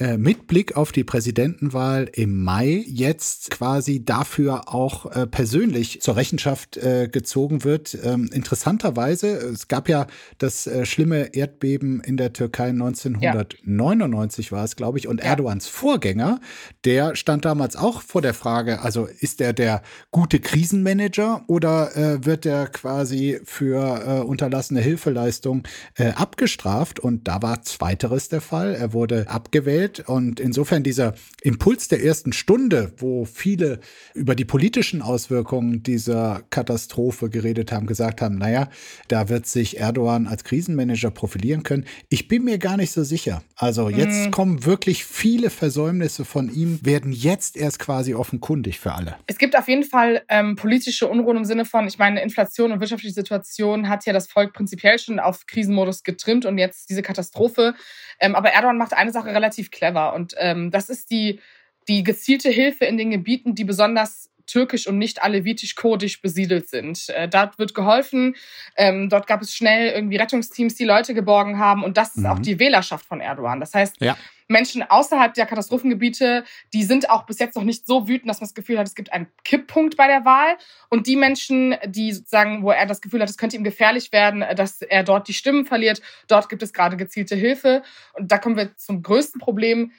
[0.00, 6.16] äh, mit Blick auf die Präsidentenwahl im Mai jetzt quasi dafür auch äh, persönlich zur
[6.16, 7.96] Rechenschaft äh, gezogen wird.
[8.02, 14.56] Ähm, interessanterweise, es gab ja das äh, schlimme Erdbeben in der Türkei 1999 ja.
[14.56, 15.26] war es, glaube ich, und ja.
[15.26, 16.40] Erdogans Vorgänger,
[16.84, 22.24] der stand damals auch vor der Frage, also ist er der gute Krisenmanager oder äh,
[22.24, 27.00] wird er quasi für unterlassene Hilfeleistung abgestraft?
[27.00, 28.74] Und da war zweiteres der Fall.
[28.74, 30.00] Er wurde abgewählt Welt.
[30.06, 33.80] Und insofern dieser Impuls der ersten Stunde, wo viele
[34.14, 38.68] über die politischen Auswirkungen dieser Katastrophe geredet haben, gesagt haben, naja,
[39.08, 41.84] da wird sich Erdogan als Krisenmanager profilieren können.
[42.08, 43.42] Ich bin mir gar nicht so sicher.
[43.56, 44.30] Also jetzt mhm.
[44.30, 49.16] kommen wirklich viele Versäumnisse von ihm, werden jetzt erst quasi offenkundig für alle.
[49.26, 52.80] Es gibt auf jeden Fall ähm, politische Unruhen im Sinne von, ich meine, Inflation und
[52.80, 57.74] wirtschaftliche Situation hat ja das Volk prinzipiell schon auf Krisenmodus getrimmt und jetzt diese Katastrophe.
[58.20, 60.14] Ähm, aber Erdogan macht eine Sache relativ clever.
[60.14, 61.40] Und ähm, das ist die,
[61.88, 67.08] die gezielte Hilfe in den Gebieten, die besonders türkisch und nicht alevitisch-kurdisch besiedelt sind.
[67.10, 68.36] Äh, dort wird geholfen.
[68.76, 71.84] Ähm, dort gab es schnell irgendwie Rettungsteams, die Leute geborgen haben.
[71.84, 72.26] Und das ist mhm.
[72.26, 73.60] auch die Wählerschaft von Erdogan.
[73.60, 74.16] Das heißt, ja.
[74.48, 78.48] Menschen außerhalb der Katastrophengebiete, die sind auch bis jetzt noch nicht so wütend, dass man
[78.48, 80.56] das Gefühl hat, es gibt einen Kipppunkt bei der Wahl.
[80.90, 84.44] Und die Menschen, die sozusagen, wo er das Gefühl hat, es könnte ihm gefährlich werden,
[84.56, 87.82] dass er dort die Stimmen verliert, dort gibt es gerade gezielte Hilfe.
[88.12, 89.92] Und da kommen wir zum größten Problem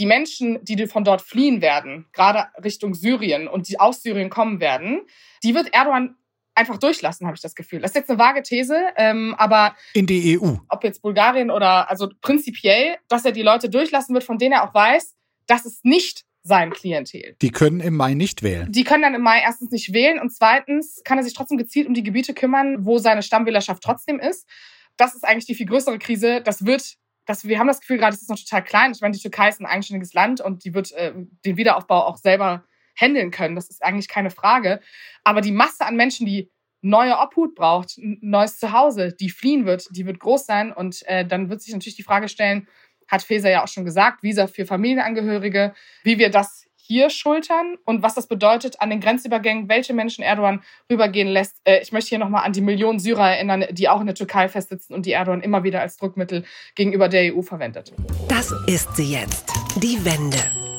[0.00, 4.58] die Menschen, die von dort fliehen werden, gerade Richtung Syrien und die aus Syrien kommen
[4.58, 5.02] werden,
[5.44, 6.16] die wird Erdogan
[6.54, 7.80] einfach durchlassen, habe ich das Gefühl.
[7.80, 10.54] Das ist jetzt eine vage These, ähm, aber in die EU.
[10.70, 14.66] Ob jetzt Bulgarien oder also prinzipiell, dass er die Leute durchlassen wird, von denen er
[14.66, 15.14] auch weiß,
[15.46, 17.36] das ist nicht sein Klientel.
[17.42, 18.72] Die können im Mai nicht wählen.
[18.72, 21.86] Die können dann im Mai erstens nicht wählen und zweitens kann er sich trotzdem gezielt
[21.86, 24.48] um die Gebiete kümmern, wo seine Stammwählerschaft trotzdem ist.
[24.96, 26.40] Das ist eigentlich die viel größere Krise.
[26.40, 26.96] Das wird
[27.30, 28.90] dass wir haben das Gefühl gerade, es ist noch total klein.
[28.90, 31.12] Ich meine, die Türkei ist ein eigenständiges Land und die wird äh,
[31.44, 32.64] den Wiederaufbau auch selber
[32.96, 33.54] handeln können.
[33.54, 34.80] Das ist eigentlich keine Frage.
[35.22, 36.50] Aber die Masse an Menschen, die
[36.82, 40.72] neue Obhut braucht, neues Zuhause, die fliehen wird, die wird groß sein.
[40.72, 42.66] Und äh, dann wird sich natürlich die Frage stellen,
[43.06, 48.02] hat Feser ja auch schon gesagt, Visa für Familienangehörige, wie wir das hier schultern und
[48.02, 51.60] was das bedeutet an den Grenzübergängen, welche Menschen Erdogan rübergehen lässt.
[51.62, 54.48] Äh, ich möchte hier nochmal an die Millionen Syrer erinnern, die auch in der Türkei
[54.48, 57.92] festsitzen und die Erdogan immer wieder als Druckmittel gegenüber der EU verwendet.
[58.28, 60.69] Das ist sie jetzt, die Wende.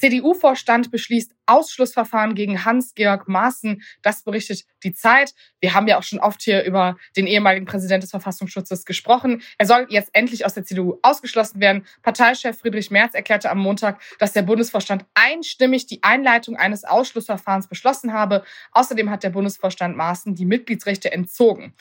[0.00, 3.82] CDU-Vorstand beschließt Ausschlussverfahren gegen Hans-Georg Maaßen.
[4.02, 5.34] Das berichtet die Zeit.
[5.60, 9.42] Wir haben ja auch schon oft hier über den ehemaligen Präsident des Verfassungsschutzes gesprochen.
[9.58, 11.84] Er soll jetzt endlich aus der CDU ausgeschlossen werden.
[12.02, 18.12] Parteichef Friedrich Merz erklärte am Montag, dass der Bundesvorstand einstimmig die Einleitung eines Ausschlussverfahrens beschlossen
[18.12, 18.44] habe.
[18.72, 21.74] Außerdem hat der Bundesvorstand Maaßen die Mitgliedsrechte entzogen.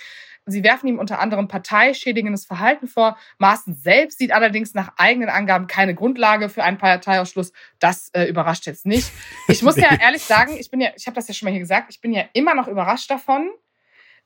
[0.46, 3.18] Sie werfen ihm unter anderem parteischädigendes Verhalten vor.
[3.38, 7.52] Maaßen selbst sieht allerdings nach eigenen Angaben keine Grundlage für einen Parteiausschluss.
[7.80, 9.12] Das äh, überrascht jetzt nicht.
[9.48, 11.60] Ich muss ja ehrlich sagen, ich bin ja, ich habe das ja schon mal hier
[11.60, 13.50] gesagt, ich bin ja immer noch überrascht davon,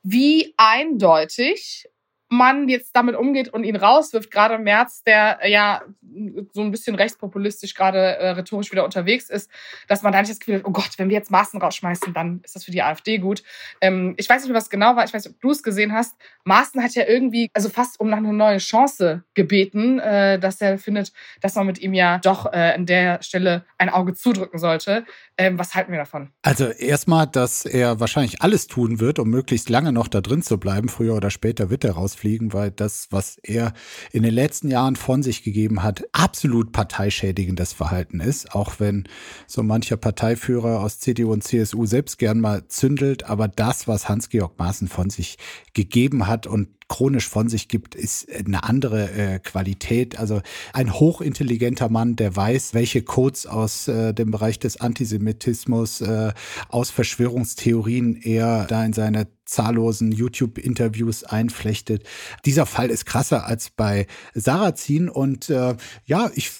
[0.02, 1.88] wie eindeutig
[2.28, 5.82] man jetzt damit umgeht und ihn rauswirft, gerade im März, der äh, ja
[6.52, 9.50] so ein bisschen rechtspopulistisch gerade äh, rhetorisch wieder unterwegs ist,
[9.88, 12.40] dass man da nicht das Gefühl hat, oh Gott, wenn wir jetzt Maaßen rausschmeißen, dann
[12.44, 13.42] ist das für die AfD gut.
[13.80, 16.14] Ähm, ich weiß nicht, was genau war, ich weiß nicht, ob du es gesehen hast.
[16.44, 20.78] Maaßen hat ja irgendwie, also fast um nach einer neuen Chance gebeten, äh, dass er
[20.78, 25.04] findet, dass man mit ihm ja doch äh, an der Stelle ein Auge zudrücken sollte.
[25.36, 26.30] Ähm, was halten wir davon?
[26.42, 30.58] Also erstmal, dass er wahrscheinlich alles tun wird, um möglichst lange noch da drin zu
[30.58, 30.88] bleiben.
[30.88, 33.72] Früher oder später wird er rausfliegen, weil das, was er
[34.12, 38.54] in den letzten Jahren von sich gegeben hat, absolut parteischädigendes Verhalten ist.
[38.54, 39.04] Auch wenn
[39.46, 43.24] so mancher Parteiführer aus CDU und CSU selbst gern mal zündelt.
[43.24, 45.38] Aber das, was Hans-Georg Maaßen von sich
[45.74, 50.18] gegeben hat und chronisch von sich gibt, ist eine andere äh, Qualität.
[50.18, 50.40] Also
[50.72, 56.32] ein hochintelligenter Mann, der weiß, welche Codes aus äh, dem Bereich des Antisemitismus, äh,
[56.68, 62.04] aus Verschwörungstheorien er da in seine zahllosen YouTube-Interviews einflechtet.
[62.44, 66.52] Dieser Fall ist krasser als bei Sarrazin und äh, ja, ich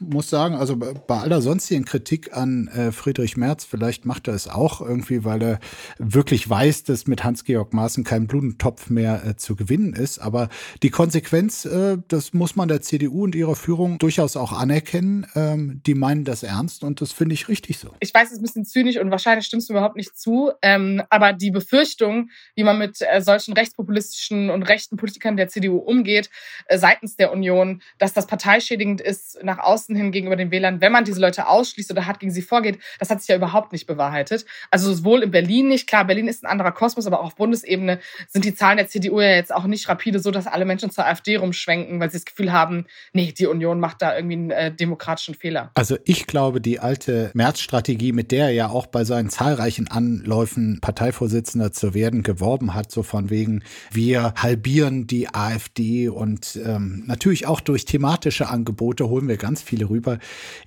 [0.00, 4.48] muss sagen, also bei aller sonstigen Kritik an äh, Friedrich Merz, vielleicht macht er es
[4.48, 5.60] auch irgendwie, weil er
[5.98, 10.18] wirklich weiß, dass mit Hans-Georg Maaßen kein Blutentopf mehr äh, zu gewinnen ist.
[10.18, 10.48] Aber
[10.82, 15.26] die Konsequenz, äh, das muss man der CDU und ihrer Führung durchaus auch anerkennen.
[15.34, 17.90] Ähm, die meinen das ernst und das finde ich richtig so.
[18.00, 21.02] Ich weiß, es ist ein bisschen zynisch und wahrscheinlich stimmst du überhaupt nicht zu, ähm,
[21.10, 26.30] aber die Befürchtung, wie man mit äh, solchen rechtspopulistischen und rechten Politikern der CDU umgeht,
[26.66, 30.92] äh, seitens der Union, dass das parteischädigend ist nach außen hin gegenüber den Wählern, wenn
[30.92, 33.86] man diese Leute ausschließt oder hart gegen sie vorgeht, das hat sich ja überhaupt nicht
[33.86, 34.46] bewahrheitet.
[34.70, 38.00] Also sowohl in Berlin nicht, klar, Berlin ist ein anderer Kosmos, aber auch auf Bundesebene
[38.28, 41.06] sind die Zahlen der CDU ja jetzt auch nicht rapide so, dass alle Menschen zur
[41.06, 44.74] AfD rumschwenken, weil sie das Gefühl haben, nee, die Union macht da irgendwie einen äh,
[44.74, 45.70] demokratischen Fehler.
[45.74, 50.78] Also ich glaube, die alte März-Strategie, mit der er ja auch bei seinen zahlreichen Anläufen
[50.80, 57.46] Parteivorsitzender zu werden geworben hat, so von wegen, wir halbieren die AfD und ähm, natürlich
[57.46, 60.18] auch durch thematische Angebote holen wir ganz viele rüber.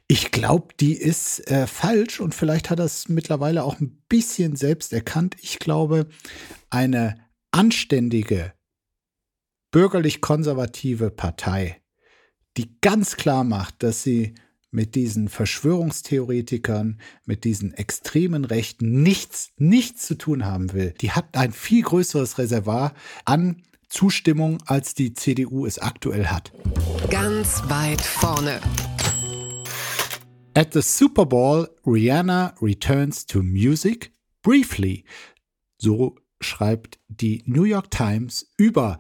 [0.08, 4.56] Ich glaube, die ist äh, falsch und vielleicht hat er es mittlerweile auch ein bisschen
[4.56, 5.36] selbst erkannt.
[5.42, 6.08] Ich glaube,
[6.70, 7.16] eine
[7.52, 8.54] anständige,
[9.72, 11.82] bürgerlich-konservative Partei,
[12.58, 14.36] die ganz klar macht, dass sie
[14.70, 20.94] mit diesen Verschwörungstheoretikern, mit diesen extremen Rechten nichts, nichts zu tun haben will.
[21.00, 22.94] Die hat ein viel größeres Reservoir
[23.24, 26.52] an Zustimmung, als die CDU es aktuell hat.
[27.10, 28.60] Ganz weit vorne.
[30.58, 35.06] At the Super Bowl, Rihanna returns to music briefly.
[35.78, 38.98] So schreibt die New York Times über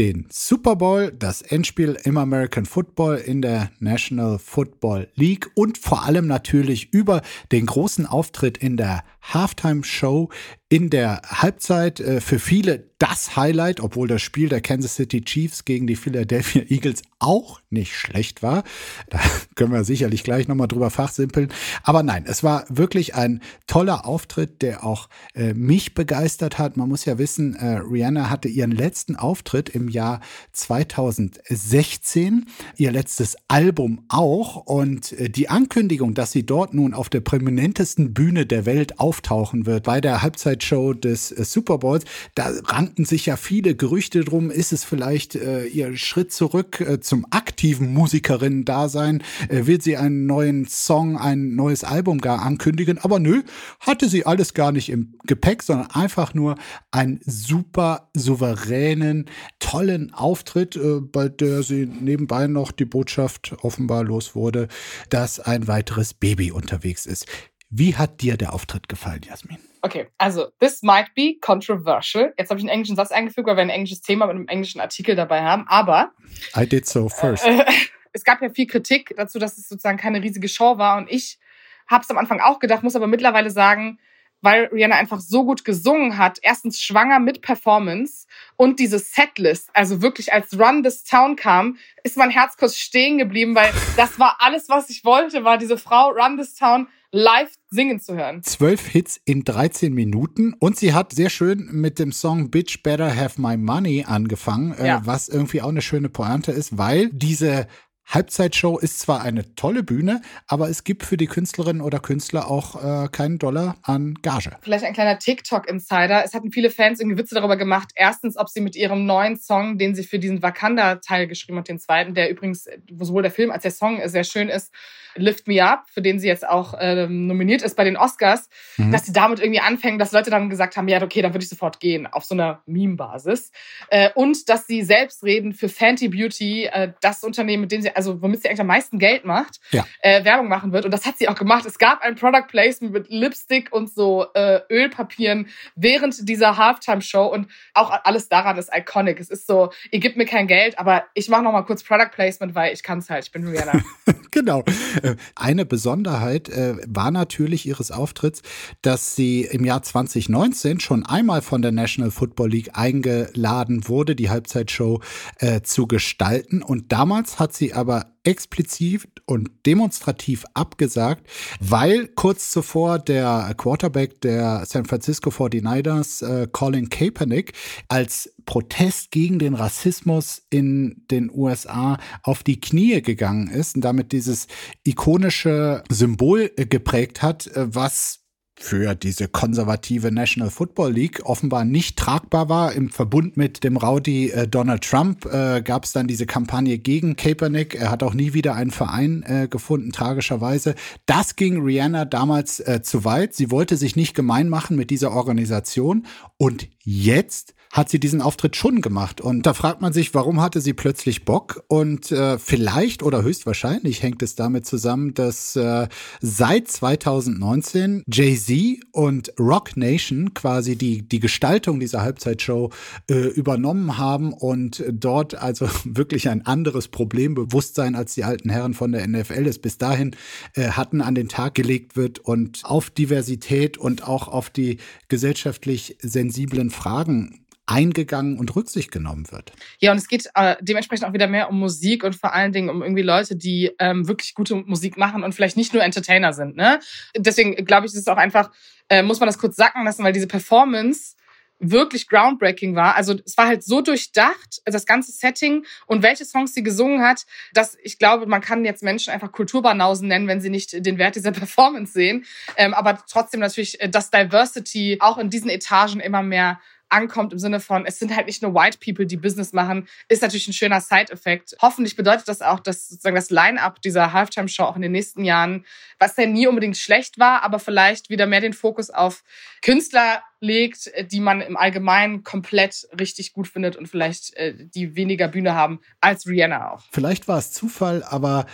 [0.00, 6.04] den Super Bowl, das Endspiel im American Football in der National Football League und vor
[6.04, 10.30] allem natürlich über den großen Auftritt in der Halftime Show
[10.68, 12.00] in der Halbzeit.
[12.00, 16.62] Äh, für viele das Highlight, obwohl das Spiel der Kansas City Chiefs gegen die Philadelphia
[16.68, 18.64] Eagles auch nicht schlecht war.
[19.08, 19.20] Da
[19.54, 21.48] können wir sicherlich gleich nochmal drüber fachsimpeln.
[21.82, 26.76] Aber nein, es war wirklich ein toller Auftritt, der auch äh, mich begeistert hat.
[26.76, 30.20] Man muss ja wissen, äh, Rihanna hatte ihren letzten Auftritt im Jahr
[30.52, 34.56] 2016, ihr letztes Album auch.
[34.56, 39.66] Und äh, die Ankündigung, dass sie dort nun auf der prominentesten Bühne der Welt auftauchen
[39.66, 40.22] wird, bei der
[40.58, 44.50] Halbzeitshow des äh, Super Bowls, da ranken sich ja viele Gerüchte drum.
[44.50, 49.22] Ist es vielleicht äh, ihr Schritt zurück äh, zum aktiven Musikerinnen-Dasein?
[49.48, 52.98] Äh, wird sie einen neuen Song, ein neues Album gar ankündigen?
[52.98, 53.42] Aber nö,
[53.80, 56.56] hatte sie alles gar nicht im Gepäck, sondern einfach nur
[56.90, 59.26] einen super souveränen,
[59.58, 64.68] tollen Auftritt, äh, bei der sie nebenbei noch die Botschaft offenbar los wurde,
[65.10, 67.26] dass ein weiteres Baby unterwegs ist.
[67.70, 69.58] Wie hat dir der Auftritt gefallen, Jasmin?
[69.88, 72.34] Okay, also this might be controversial.
[72.36, 74.82] Jetzt habe ich einen englischen Satz eingefügt, weil wir ein englisches Thema mit einem englischen
[74.82, 75.64] Artikel dabei haben.
[75.66, 76.12] Aber
[76.54, 77.46] I did so first.
[77.46, 77.64] Äh,
[78.12, 80.98] es gab ja viel Kritik dazu, dass es sozusagen keine riesige Show war.
[80.98, 81.38] Und ich
[81.86, 83.98] habe es am Anfang auch gedacht, muss aber mittlerweile sagen,
[84.42, 90.02] weil Rihanna einfach so gut gesungen hat, erstens schwanger mit Performance und diese Setlist, also
[90.02, 94.36] wirklich als Run This Town kam, ist mein Herz kurz stehen geblieben, weil das war
[94.40, 98.42] alles, was ich wollte, war diese Frau Run This Town live singen zu hören.
[98.42, 103.14] Zwölf Hits in 13 Minuten und sie hat sehr schön mit dem Song Bitch Better
[103.14, 104.98] Have My Money angefangen, äh, ja.
[104.98, 107.66] äh, was irgendwie auch eine schöne Pointe ist, weil diese
[108.08, 113.04] Halbzeitshow ist zwar eine tolle Bühne, aber es gibt für die Künstlerinnen oder Künstler auch
[113.04, 114.56] äh, keinen Dollar an Gage.
[114.62, 116.24] Vielleicht ein kleiner TikTok-Insider.
[116.24, 117.90] Es hatten viele Fans irgendwie Witze darüber gemacht.
[117.94, 121.78] Erstens, ob sie mit ihrem neuen Song, den sie für diesen Wakanda-Teil geschrieben hat, den
[121.78, 122.66] zweiten, der übrigens
[122.98, 124.72] sowohl der Film als der Song sehr schön ist,
[125.18, 128.92] Lift Me Up, für den sie jetzt auch ähm, nominiert ist bei den Oscars, mhm.
[128.92, 131.48] dass sie damit irgendwie anfängen, dass Leute dann gesagt haben, ja, okay, dann würde ich
[131.48, 133.50] sofort gehen, auf so einer Meme-Basis.
[133.90, 137.94] Äh, und dass sie selbst reden für Fenty Beauty, äh, das Unternehmen, mit dem sie,
[137.98, 139.84] also womit sie eigentlich am meisten Geld macht, ja.
[140.02, 140.84] äh, Werbung machen wird.
[140.84, 141.66] Und das hat sie auch gemacht.
[141.66, 147.48] Es gab ein Product Placement mit Lipstick und so äh, Ölpapieren während dieser Halftime-Show und
[147.74, 149.18] auch alles daran ist iconic.
[149.18, 152.10] Es ist so, ihr gebt mir kein Geld, aber ich mache noch mal kurz Product
[152.14, 153.24] Placement, weil ich kann es halt.
[153.24, 153.82] Ich bin Rihanna.
[154.30, 154.62] genau.
[155.02, 158.42] Äh, eine Besonderheit äh, war natürlich ihres Auftritts,
[158.82, 164.30] dass sie im Jahr 2019 schon einmal von der National Football League eingeladen wurde, die
[164.30, 165.00] Halbzeitshow
[165.38, 166.62] äh, zu gestalten.
[166.62, 167.87] Und damals hat sie aber
[168.24, 171.26] explizit und demonstrativ abgesagt,
[171.60, 177.52] weil kurz zuvor der Quarterback der San Francisco 49ers, äh, Colin Kaepernick,
[177.88, 184.12] als Protest gegen den Rassismus in den USA auf die Knie gegangen ist und damit
[184.12, 184.46] dieses
[184.84, 188.17] ikonische Symbol äh, geprägt hat, äh, was
[188.58, 192.72] für diese konservative National Football League offenbar nicht tragbar war.
[192.72, 197.16] Im Verbund mit dem Rowdy äh, Donald Trump äh, gab es dann diese Kampagne gegen
[197.16, 197.76] Kaepernick.
[197.76, 200.74] Er hat auch nie wieder einen Verein äh, gefunden, tragischerweise.
[201.06, 203.34] Das ging Rihanna damals äh, zu weit.
[203.34, 206.06] Sie wollte sich nicht gemein machen mit dieser Organisation.
[206.36, 209.20] Und jetzt hat sie diesen Auftritt schon gemacht.
[209.20, 211.64] Und da fragt man sich, warum hatte sie plötzlich Bock?
[211.68, 215.88] Und äh, vielleicht oder höchstwahrscheinlich hängt es damit zusammen, dass äh,
[216.20, 222.70] seit 2019 Jay-Z und Rock Nation quasi die, die Gestaltung dieser Halbzeitshow
[223.10, 228.92] äh, übernommen haben und dort also wirklich ein anderes Problembewusstsein als die alten Herren von
[228.92, 230.16] der NFL es bis dahin
[230.54, 234.78] äh, hatten, an den Tag gelegt wird und auf Diversität und auch auf die
[235.08, 239.52] gesellschaftlich sensiblen Fragen eingegangen und Rücksicht genommen wird.
[239.78, 242.70] Ja, und es geht äh, dementsprechend auch wieder mehr um Musik und vor allen Dingen
[242.70, 246.56] um irgendwie Leute, die ähm, wirklich gute Musik machen und vielleicht nicht nur Entertainer sind.
[246.56, 246.80] Ne?
[247.16, 248.50] Deswegen glaube ich, ist es auch einfach,
[248.88, 251.14] äh, muss man das kurz sacken lassen, weil diese Performance
[251.60, 252.94] wirklich groundbreaking war.
[252.94, 257.26] Also es war halt so durchdacht, das ganze Setting und welche Songs sie gesungen hat,
[257.52, 261.16] dass ich glaube, man kann jetzt Menschen einfach Kulturbanausen nennen, wenn sie nicht den Wert
[261.16, 262.24] dieser Performance sehen.
[262.56, 267.38] Ähm, aber trotzdem natürlich, äh, dass Diversity auch in diesen Etagen immer mehr ankommt im
[267.38, 270.52] Sinne von, es sind halt nicht nur White People, die Business machen, ist natürlich ein
[270.52, 271.56] schöner Side-Effekt.
[271.60, 275.64] Hoffentlich bedeutet das auch, dass sozusagen das Line-up dieser Halftime-Show auch in den nächsten Jahren,
[275.98, 279.22] was ja nie unbedingt schlecht war, aber vielleicht wieder mehr den Fokus auf
[279.62, 285.28] Künstler legt, die man im Allgemeinen komplett richtig gut findet und vielleicht äh, die weniger
[285.28, 286.84] Bühne haben als Rihanna auch.
[286.92, 288.46] Vielleicht war es Zufall, aber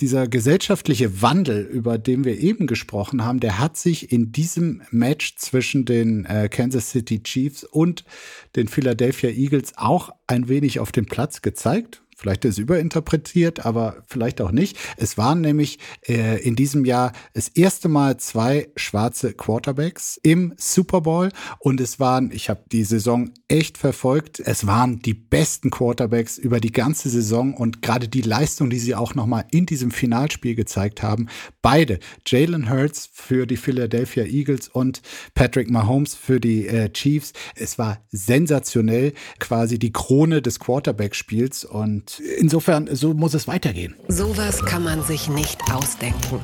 [0.00, 5.36] dieser gesellschaftliche Wandel, über den wir eben gesprochen haben, der hat sich in diesem Match
[5.36, 8.04] zwischen den äh, Kansas City Chiefs und
[8.56, 12.01] den Philadelphia Eagles auch ein wenig auf dem Platz gezeigt.
[12.16, 14.78] Vielleicht ist es überinterpretiert, aber vielleicht auch nicht.
[14.96, 21.00] Es waren nämlich äh, in diesem Jahr das erste Mal zwei schwarze Quarterbacks im Super
[21.00, 21.30] Bowl.
[21.58, 26.60] Und es waren, ich habe die Saison echt verfolgt, es waren die besten Quarterbacks über
[26.60, 27.54] die ganze Saison.
[27.54, 31.28] Und gerade die Leistung, die sie auch nochmal in diesem Finalspiel gezeigt haben,
[31.62, 35.02] beide, Jalen Hurts für die Philadelphia Eagles und
[35.34, 41.64] Patrick Mahomes für die äh, Chiefs, es war sensationell, quasi die Krone des Quarterback-Spiels.
[41.64, 42.01] Und
[42.38, 43.96] insofern, so muss es weitergehen.
[44.08, 46.40] Sowas kann man sich nicht ausdenken.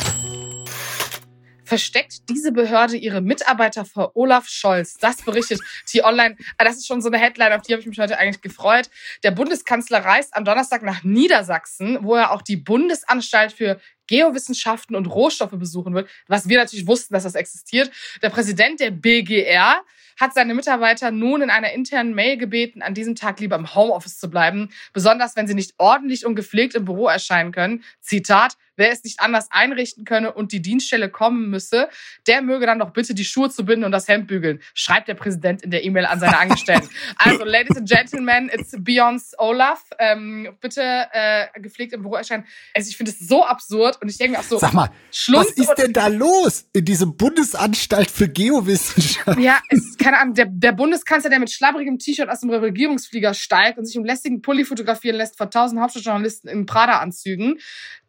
[1.68, 4.94] Versteckt diese Behörde ihre Mitarbeiter vor Olaf Scholz?
[4.94, 5.60] Das berichtet
[5.92, 6.34] die Online.
[6.56, 8.88] Ah, das ist schon so eine Headline, auf die habe ich mich heute eigentlich gefreut.
[9.22, 15.06] Der Bundeskanzler reist am Donnerstag nach Niedersachsen, wo er auch die Bundesanstalt für Geowissenschaften und
[15.06, 17.90] Rohstoffe besuchen wird, was wir natürlich wussten, dass das existiert.
[18.22, 19.82] Der Präsident der BGR
[20.18, 24.18] hat seine Mitarbeiter nun in einer internen Mail gebeten, an diesem Tag lieber im Homeoffice
[24.18, 27.84] zu bleiben, besonders wenn sie nicht ordentlich und gepflegt im Büro erscheinen können.
[28.00, 31.88] Zitat, wer es nicht anders einrichten könne und die Dienststelle kommen müsse,
[32.26, 35.14] der möge dann doch bitte die Schuhe zu binden und das Hemd bügeln, schreibt der
[35.14, 36.88] Präsident in der E-Mail an seine Angestellten.
[37.16, 39.84] also, Ladies and Gentlemen, it's Beyonce Olaf.
[39.98, 42.44] Ähm, bitte äh, gepflegt im Büro erscheinen.
[42.74, 45.48] Also, ich finde es so absurd und ich denke mir auch so, Sag mal, Schluss
[45.48, 49.38] was ist denn da los in diesem Bundesanstalt für Geowissenschaft?
[49.38, 53.34] Ja, es ist keine Ahnung, der, der Bundeskanzler, der mit schlabbrigem T-Shirt aus dem Regierungsflieger
[53.34, 57.58] steigt und sich im lästigen Pulli fotografieren lässt vor tausend Hauptstadtjournalisten in Prada-Anzügen,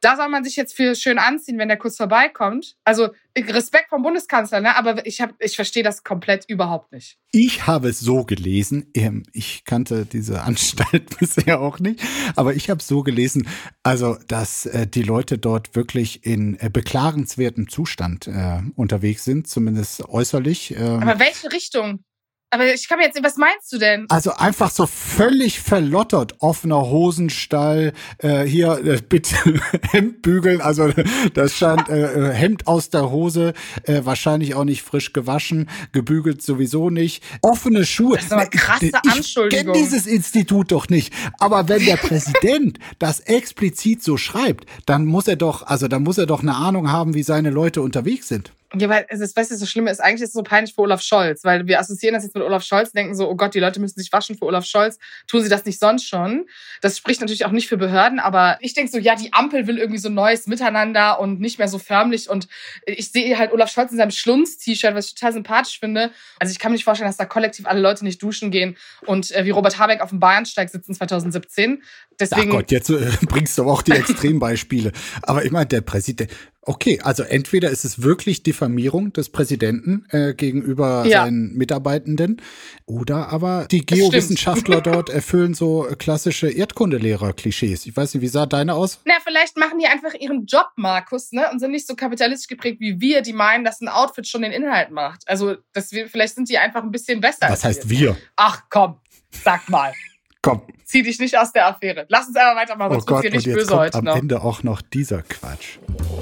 [0.02, 2.76] da soll man sich jetzt viel schön anziehen, wenn der kurz vorbeikommt.
[2.84, 4.76] Also Respekt vom Bundeskanzler, ne?
[4.76, 7.18] aber ich, hab, ich verstehe das komplett überhaupt nicht.
[7.32, 12.02] Ich habe es so gelesen, ähm, ich kannte diese Anstalt bisher auch nicht,
[12.36, 13.48] aber ich habe es so gelesen,
[13.84, 20.08] also dass äh, die Leute dort wirklich in äh, beklagenswertem Zustand äh, unterwegs sind, zumindest
[20.10, 20.76] äußerlich.
[20.76, 21.02] Ähm.
[21.02, 22.04] Aber welche Richtung?
[22.52, 24.06] Aber ich kann mir jetzt, was meinst du denn?
[24.10, 29.36] Also einfach so völlig verlottert, offener Hosenstall, äh, hier äh, bitte
[29.92, 30.92] Hemd bügeln, also
[31.36, 36.42] das scheint äh, äh, Hemd aus der Hose, äh, wahrscheinlich auch nicht frisch gewaschen, gebügelt
[36.42, 38.16] sowieso nicht, offene Schuhe.
[38.16, 39.50] Das ist eine krasse Anschuldigung.
[39.50, 45.06] Ich kenne dieses Institut doch nicht, aber wenn der Präsident das explizit so schreibt, dann
[45.06, 48.28] muss er doch, also dann muss er doch eine Ahnung haben, wie seine Leute unterwegs
[48.28, 48.52] sind.
[48.76, 50.82] Ja, weil es ist, weißt du, das Schlimme ist, eigentlich ist es so peinlich für
[50.82, 53.60] Olaf Scholz, weil wir assoziieren das jetzt mit Olaf Scholz, denken so, oh Gott, die
[53.60, 55.00] Leute müssen sich waschen für Olaf Scholz.
[55.26, 56.46] Tun sie das nicht sonst schon?
[56.82, 59.80] Das spricht natürlich auch nicht für Behörden, aber ich denke so, ja, die Ampel will
[59.80, 62.48] irgendwie so neues Miteinander und nicht mehr so förmlich und
[62.86, 66.12] ich sehe halt Olaf Scholz in seinem Schlunz-T-Shirt, was ich total sympathisch finde.
[66.38, 68.78] Also ich kann mir nicht vorstellen, dass da kollektiv alle Leute nicht duschen gehen
[69.08, 71.82] und äh, wie Robert Habeck auf dem Bayernsteig sitzen 2017.
[72.20, 74.92] Deswegen, Ach Gott, jetzt äh, bringst du aber auch die Extrembeispiele.
[75.22, 76.30] aber ich meine, der Präsident,
[76.70, 81.24] Okay, also entweder ist es wirklich Diffamierung des Präsidenten äh, gegenüber ja.
[81.24, 82.42] seinen Mitarbeitenden
[82.86, 87.88] oder aber die Geowissenschaftler dort erfüllen so klassische Erdkundelehrer-Klischees.
[87.88, 89.00] Ich weiß nicht, wie sah deine aus?
[89.06, 91.50] Na, vielleicht machen die einfach ihren Job, Markus, ne?
[91.52, 94.52] Und sind nicht so kapitalistisch geprägt wie wir, die meinen, dass ein Outfit schon den
[94.52, 95.28] Inhalt macht.
[95.28, 97.50] Also, das wir, vielleicht sind die einfach ein bisschen besser.
[97.50, 98.16] Was heißt wir?
[98.36, 99.00] Ach komm,
[99.32, 99.94] sag mal.
[100.42, 100.62] Komm.
[100.86, 102.06] Zieh dich nicht aus der Affäre.
[102.08, 104.16] Lass uns aber weitermachen, sonst oh Gott, wird richtig böse heute am noch.
[104.16, 105.80] Ende auch noch dieser Quatsch.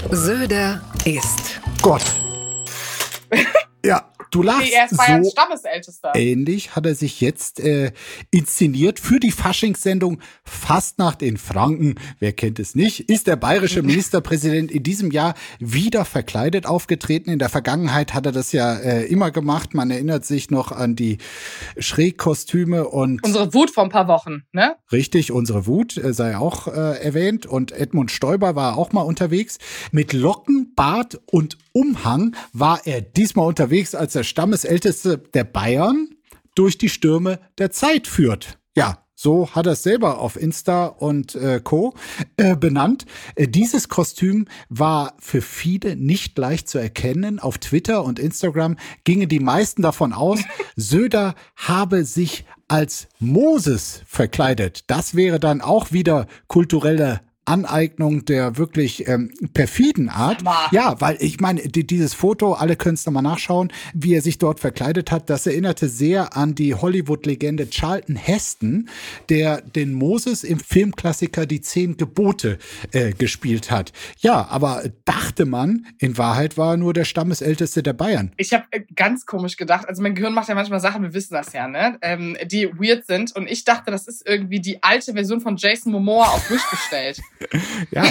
[0.10, 1.62] Söder ist.
[1.82, 2.04] Gott.
[3.86, 6.12] ja, Du lachst er ist Bayerns so Stammesältester.
[6.16, 7.92] Ähnlich hat er sich jetzt äh,
[8.32, 11.96] inszeniert für die Faschingssendung Fastnacht in Franken.
[12.20, 13.10] Wer kennt es nicht?
[13.10, 17.30] Ist der bayerische Ministerpräsident in diesem Jahr wieder verkleidet aufgetreten.
[17.30, 19.74] In der Vergangenheit hat er das ja äh, immer gemacht.
[19.74, 21.18] Man erinnert sich noch an die
[21.78, 24.76] Schrägkostüme und unsere Wut vor ein paar Wochen, ne?
[24.92, 29.58] Richtig, unsere Wut äh, sei auch äh, erwähnt und Edmund Stoiber war auch mal unterwegs
[29.92, 36.10] mit Locken, Bart und Umhang war er diesmal unterwegs als der Stammesälteste der Bayern
[36.56, 38.58] durch die Stürme der Zeit führt.
[38.76, 41.94] Ja, so hat er es selber auf Insta und äh, Co.
[42.38, 43.06] Äh, benannt.
[43.36, 47.38] Äh, dieses Kostüm war für viele nicht leicht zu erkennen.
[47.38, 50.40] Auf Twitter und Instagram gingen die meisten davon aus,
[50.76, 54.86] Söder habe sich als Moses verkleidet.
[54.88, 60.44] Das wäre dann auch wieder kultureller Aneignung der wirklich ähm, perfiden Art.
[60.72, 64.38] Ja, weil ich meine, die, dieses Foto, alle können es nochmal nachschauen, wie er sich
[64.38, 68.90] dort verkleidet hat, das erinnerte sehr an die Hollywood-Legende Charlton Heston,
[69.30, 72.58] der den Moses im Filmklassiker Die Zehn Gebote
[72.92, 73.94] äh, gespielt hat.
[74.20, 78.32] Ja, aber dachte man, in Wahrheit war er nur der Stammesälteste der Bayern.
[78.38, 81.34] Ich habe äh, ganz komisch gedacht, also mein Gehirn macht ja manchmal Sachen, wir wissen
[81.34, 81.98] das ja, ne?
[82.02, 83.36] Ähm, die weird sind.
[83.36, 87.22] Und ich dachte, das ist irgendwie die alte Version von Jason Momoa auf Wish bestellt.
[87.92, 88.04] ja,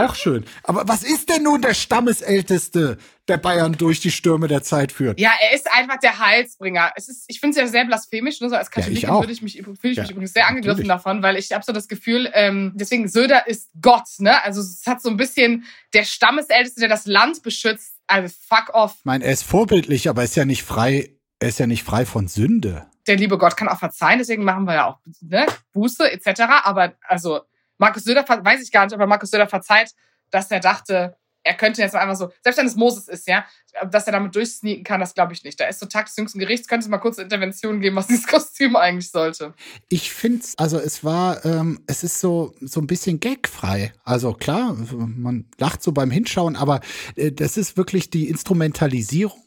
[0.00, 0.44] auch schön.
[0.62, 5.18] Aber was ist denn nun der Stammesälteste, der Bayern durch die Stürme der Zeit führt?
[5.18, 6.92] Ja, er ist einfach der Heilsbringer.
[6.96, 8.40] Es ist, ich finde es ja sehr blasphemisch.
[8.40, 10.86] Nur so als Katholikin ja, würde ich mich, fühle ich ja, mich übrigens sehr angegriffen
[10.86, 10.88] natürlich.
[10.88, 14.42] davon, weil ich habe so das Gefühl, ähm, deswegen Söder ist Gott, ne?
[14.44, 17.98] Also es hat so ein bisschen der Stammesälteste, der das Land beschützt.
[18.06, 18.96] Also fuck off.
[18.98, 21.10] Ich meine, er ist vorbildlich, aber ist ja nicht frei.
[21.40, 22.86] Er ist ja nicht frei von Sünde.
[23.06, 26.42] Der liebe Gott kann auch verzeihen, deswegen machen wir ja auch ne, Buße etc.
[26.62, 27.40] Aber also
[27.78, 29.92] Markus Söder, weiß ich gar nicht, ob er Markus Söder verzeiht,
[30.30, 33.44] dass er dachte, er könnte jetzt einfach so, selbst wenn es Moses ist, ja,
[33.90, 35.60] dass er damit durchsneaken kann, das glaube ich nicht.
[35.60, 38.26] Da ist so Tag des jüngsten Gerichts, könnte es mal kurze Intervention geben, was dieses
[38.26, 39.52] Kostüm eigentlich sollte.
[39.88, 43.92] Ich finde es, also es war, ähm, es ist so, so ein bisschen gagfrei.
[44.04, 46.80] Also klar, man lacht so beim Hinschauen, aber
[47.16, 49.43] äh, das ist wirklich die Instrumentalisierung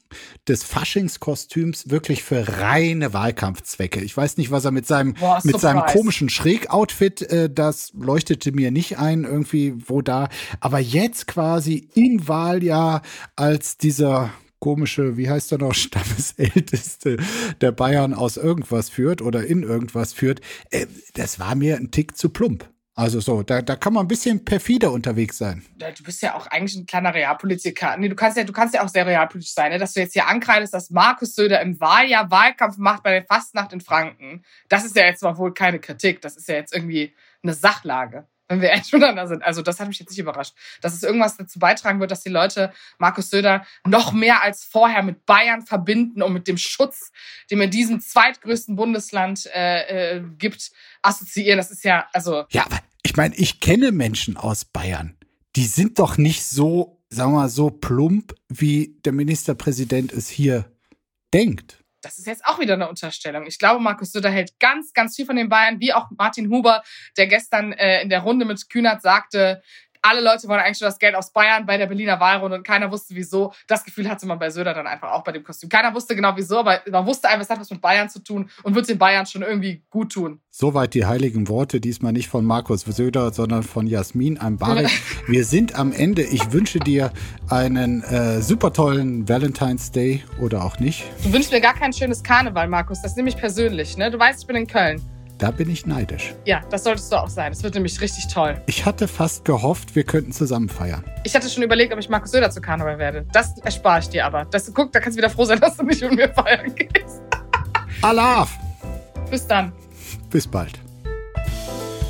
[0.47, 4.01] des Faschingskostüms wirklich für reine Wahlkampfzwecke.
[4.01, 8.51] Ich weiß nicht, was er mit seinem Boah, mit seinem komischen Schrägoutfit, äh, das leuchtete
[8.51, 10.29] mir nicht ein irgendwie wo da,
[10.59, 13.01] aber jetzt quasi im Wahljahr
[13.35, 17.17] als dieser komische, wie heißt er noch, Stammesälteste
[17.61, 20.41] der Bayern aus irgendwas führt oder in irgendwas führt,
[20.71, 22.69] äh, das war mir ein Tick zu plump.
[22.97, 25.63] Also so, da, da kann man ein bisschen perfider unterwegs sein.
[25.77, 27.95] Du bist ja auch eigentlich ein kleiner Realpolitiker.
[27.95, 29.77] Nee, du kannst ja, du kannst ja auch sehr realpolitisch sein, ne?
[29.77, 33.71] dass du jetzt hier ankreidest, dass Markus Söder im Wahljahr Wahlkampf macht bei der Fastnacht
[33.71, 34.43] in Franken.
[34.67, 36.21] Das ist ja jetzt mal wohl keine Kritik.
[36.21, 39.43] Das ist ja jetzt irgendwie eine Sachlage wenn wir echt miteinander sind.
[39.43, 42.29] Also das hat mich jetzt nicht überrascht, dass es irgendwas dazu beitragen wird, dass die
[42.29, 47.11] Leute Markus Söder noch mehr als vorher mit Bayern verbinden und mit dem Schutz,
[47.51, 50.71] dem er diesem zweitgrößten Bundesland äh, äh, gibt,
[51.01, 51.57] assoziieren.
[51.57, 52.45] Das ist ja, also.
[52.49, 52.79] Ja, aber
[53.17, 55.17] ich meine, ich kenne Menschen aus Bayern.
[55.55, 60.71] Die sind doch nicht so, sagen wir mal, so plump, wie der Ministerpräsident es hier
[61.33, 61.83] denkt.
[62.01, 63.47] Das ist jetzt auch wieder eine Unterstellung.
[63.47, 66.83] Ich glaube, Markus Söder hält ganz, ganz viel von den Bayern, wie auch Martin Huber,
[67.17, 69.63] der gestern äh, in der Runde mit Kühnert sagte,
[70.07, 72.91] alle Leute wollen eigentlich schon das Geld aus Bayern bei der Berliner Wahlrunde und keiner
[72.91, 73.53] wusste wieso.
[73.67, 75.69] Das Gefühl hatte man bei Söder dann einfach auch bei dem Kostüm.
[75.69, 78.49] Keiner wusste genau wieso, aber man wusste einfach, es hat was mit Bayern zu tun
[78.63, 80.39] und wird den Bayern schon irgendwie gut tun.
[80.49, 84.89] Soweit die heiligen Worte, diesmal nicht von Markus Söder, sondern von Jasmin Ambarek.
[85.27, 86.23] Wir sind am Ende.
[86.23, 87.11] Ich wünsche dir
[87.49, 91.03] einen äh, super tollen Valentine's Day oder auch nicht.
[91.23, 93.01] Du wünschst mir gar kein schönes Karneval, Markus.
[93.01, 93.97] Das nehme ich persönlich.
[93.97, 94.09] Ne?
[94.09, 95.16] Du weißt, ich bin in Köln.
[95.37, 96.33] Da bin ich neidisch.
[96.45, 97.51] Ja, das solltest du auch sein.
[97.51, 98.59] Das wird nämlich richtig toll.
[98.65, 101.03] Ich hatte fast gehofft, wir könnten zusammen feiern.
[101.23, 103.25] Ich hatte schon überlegt, ob ich Markus Söder zu Karneval werde.
[103.33, 104.45] Das erspare ich dir aber.
[104.45, 107.21] Das, guck, da kannst du wieder froh sein, dass du nicht mit mir feiern gehst.
[108.01, 108.57] Alaf!
[109.29, 109.71] Bis dann.
[110.29, 110.79] Bis bald.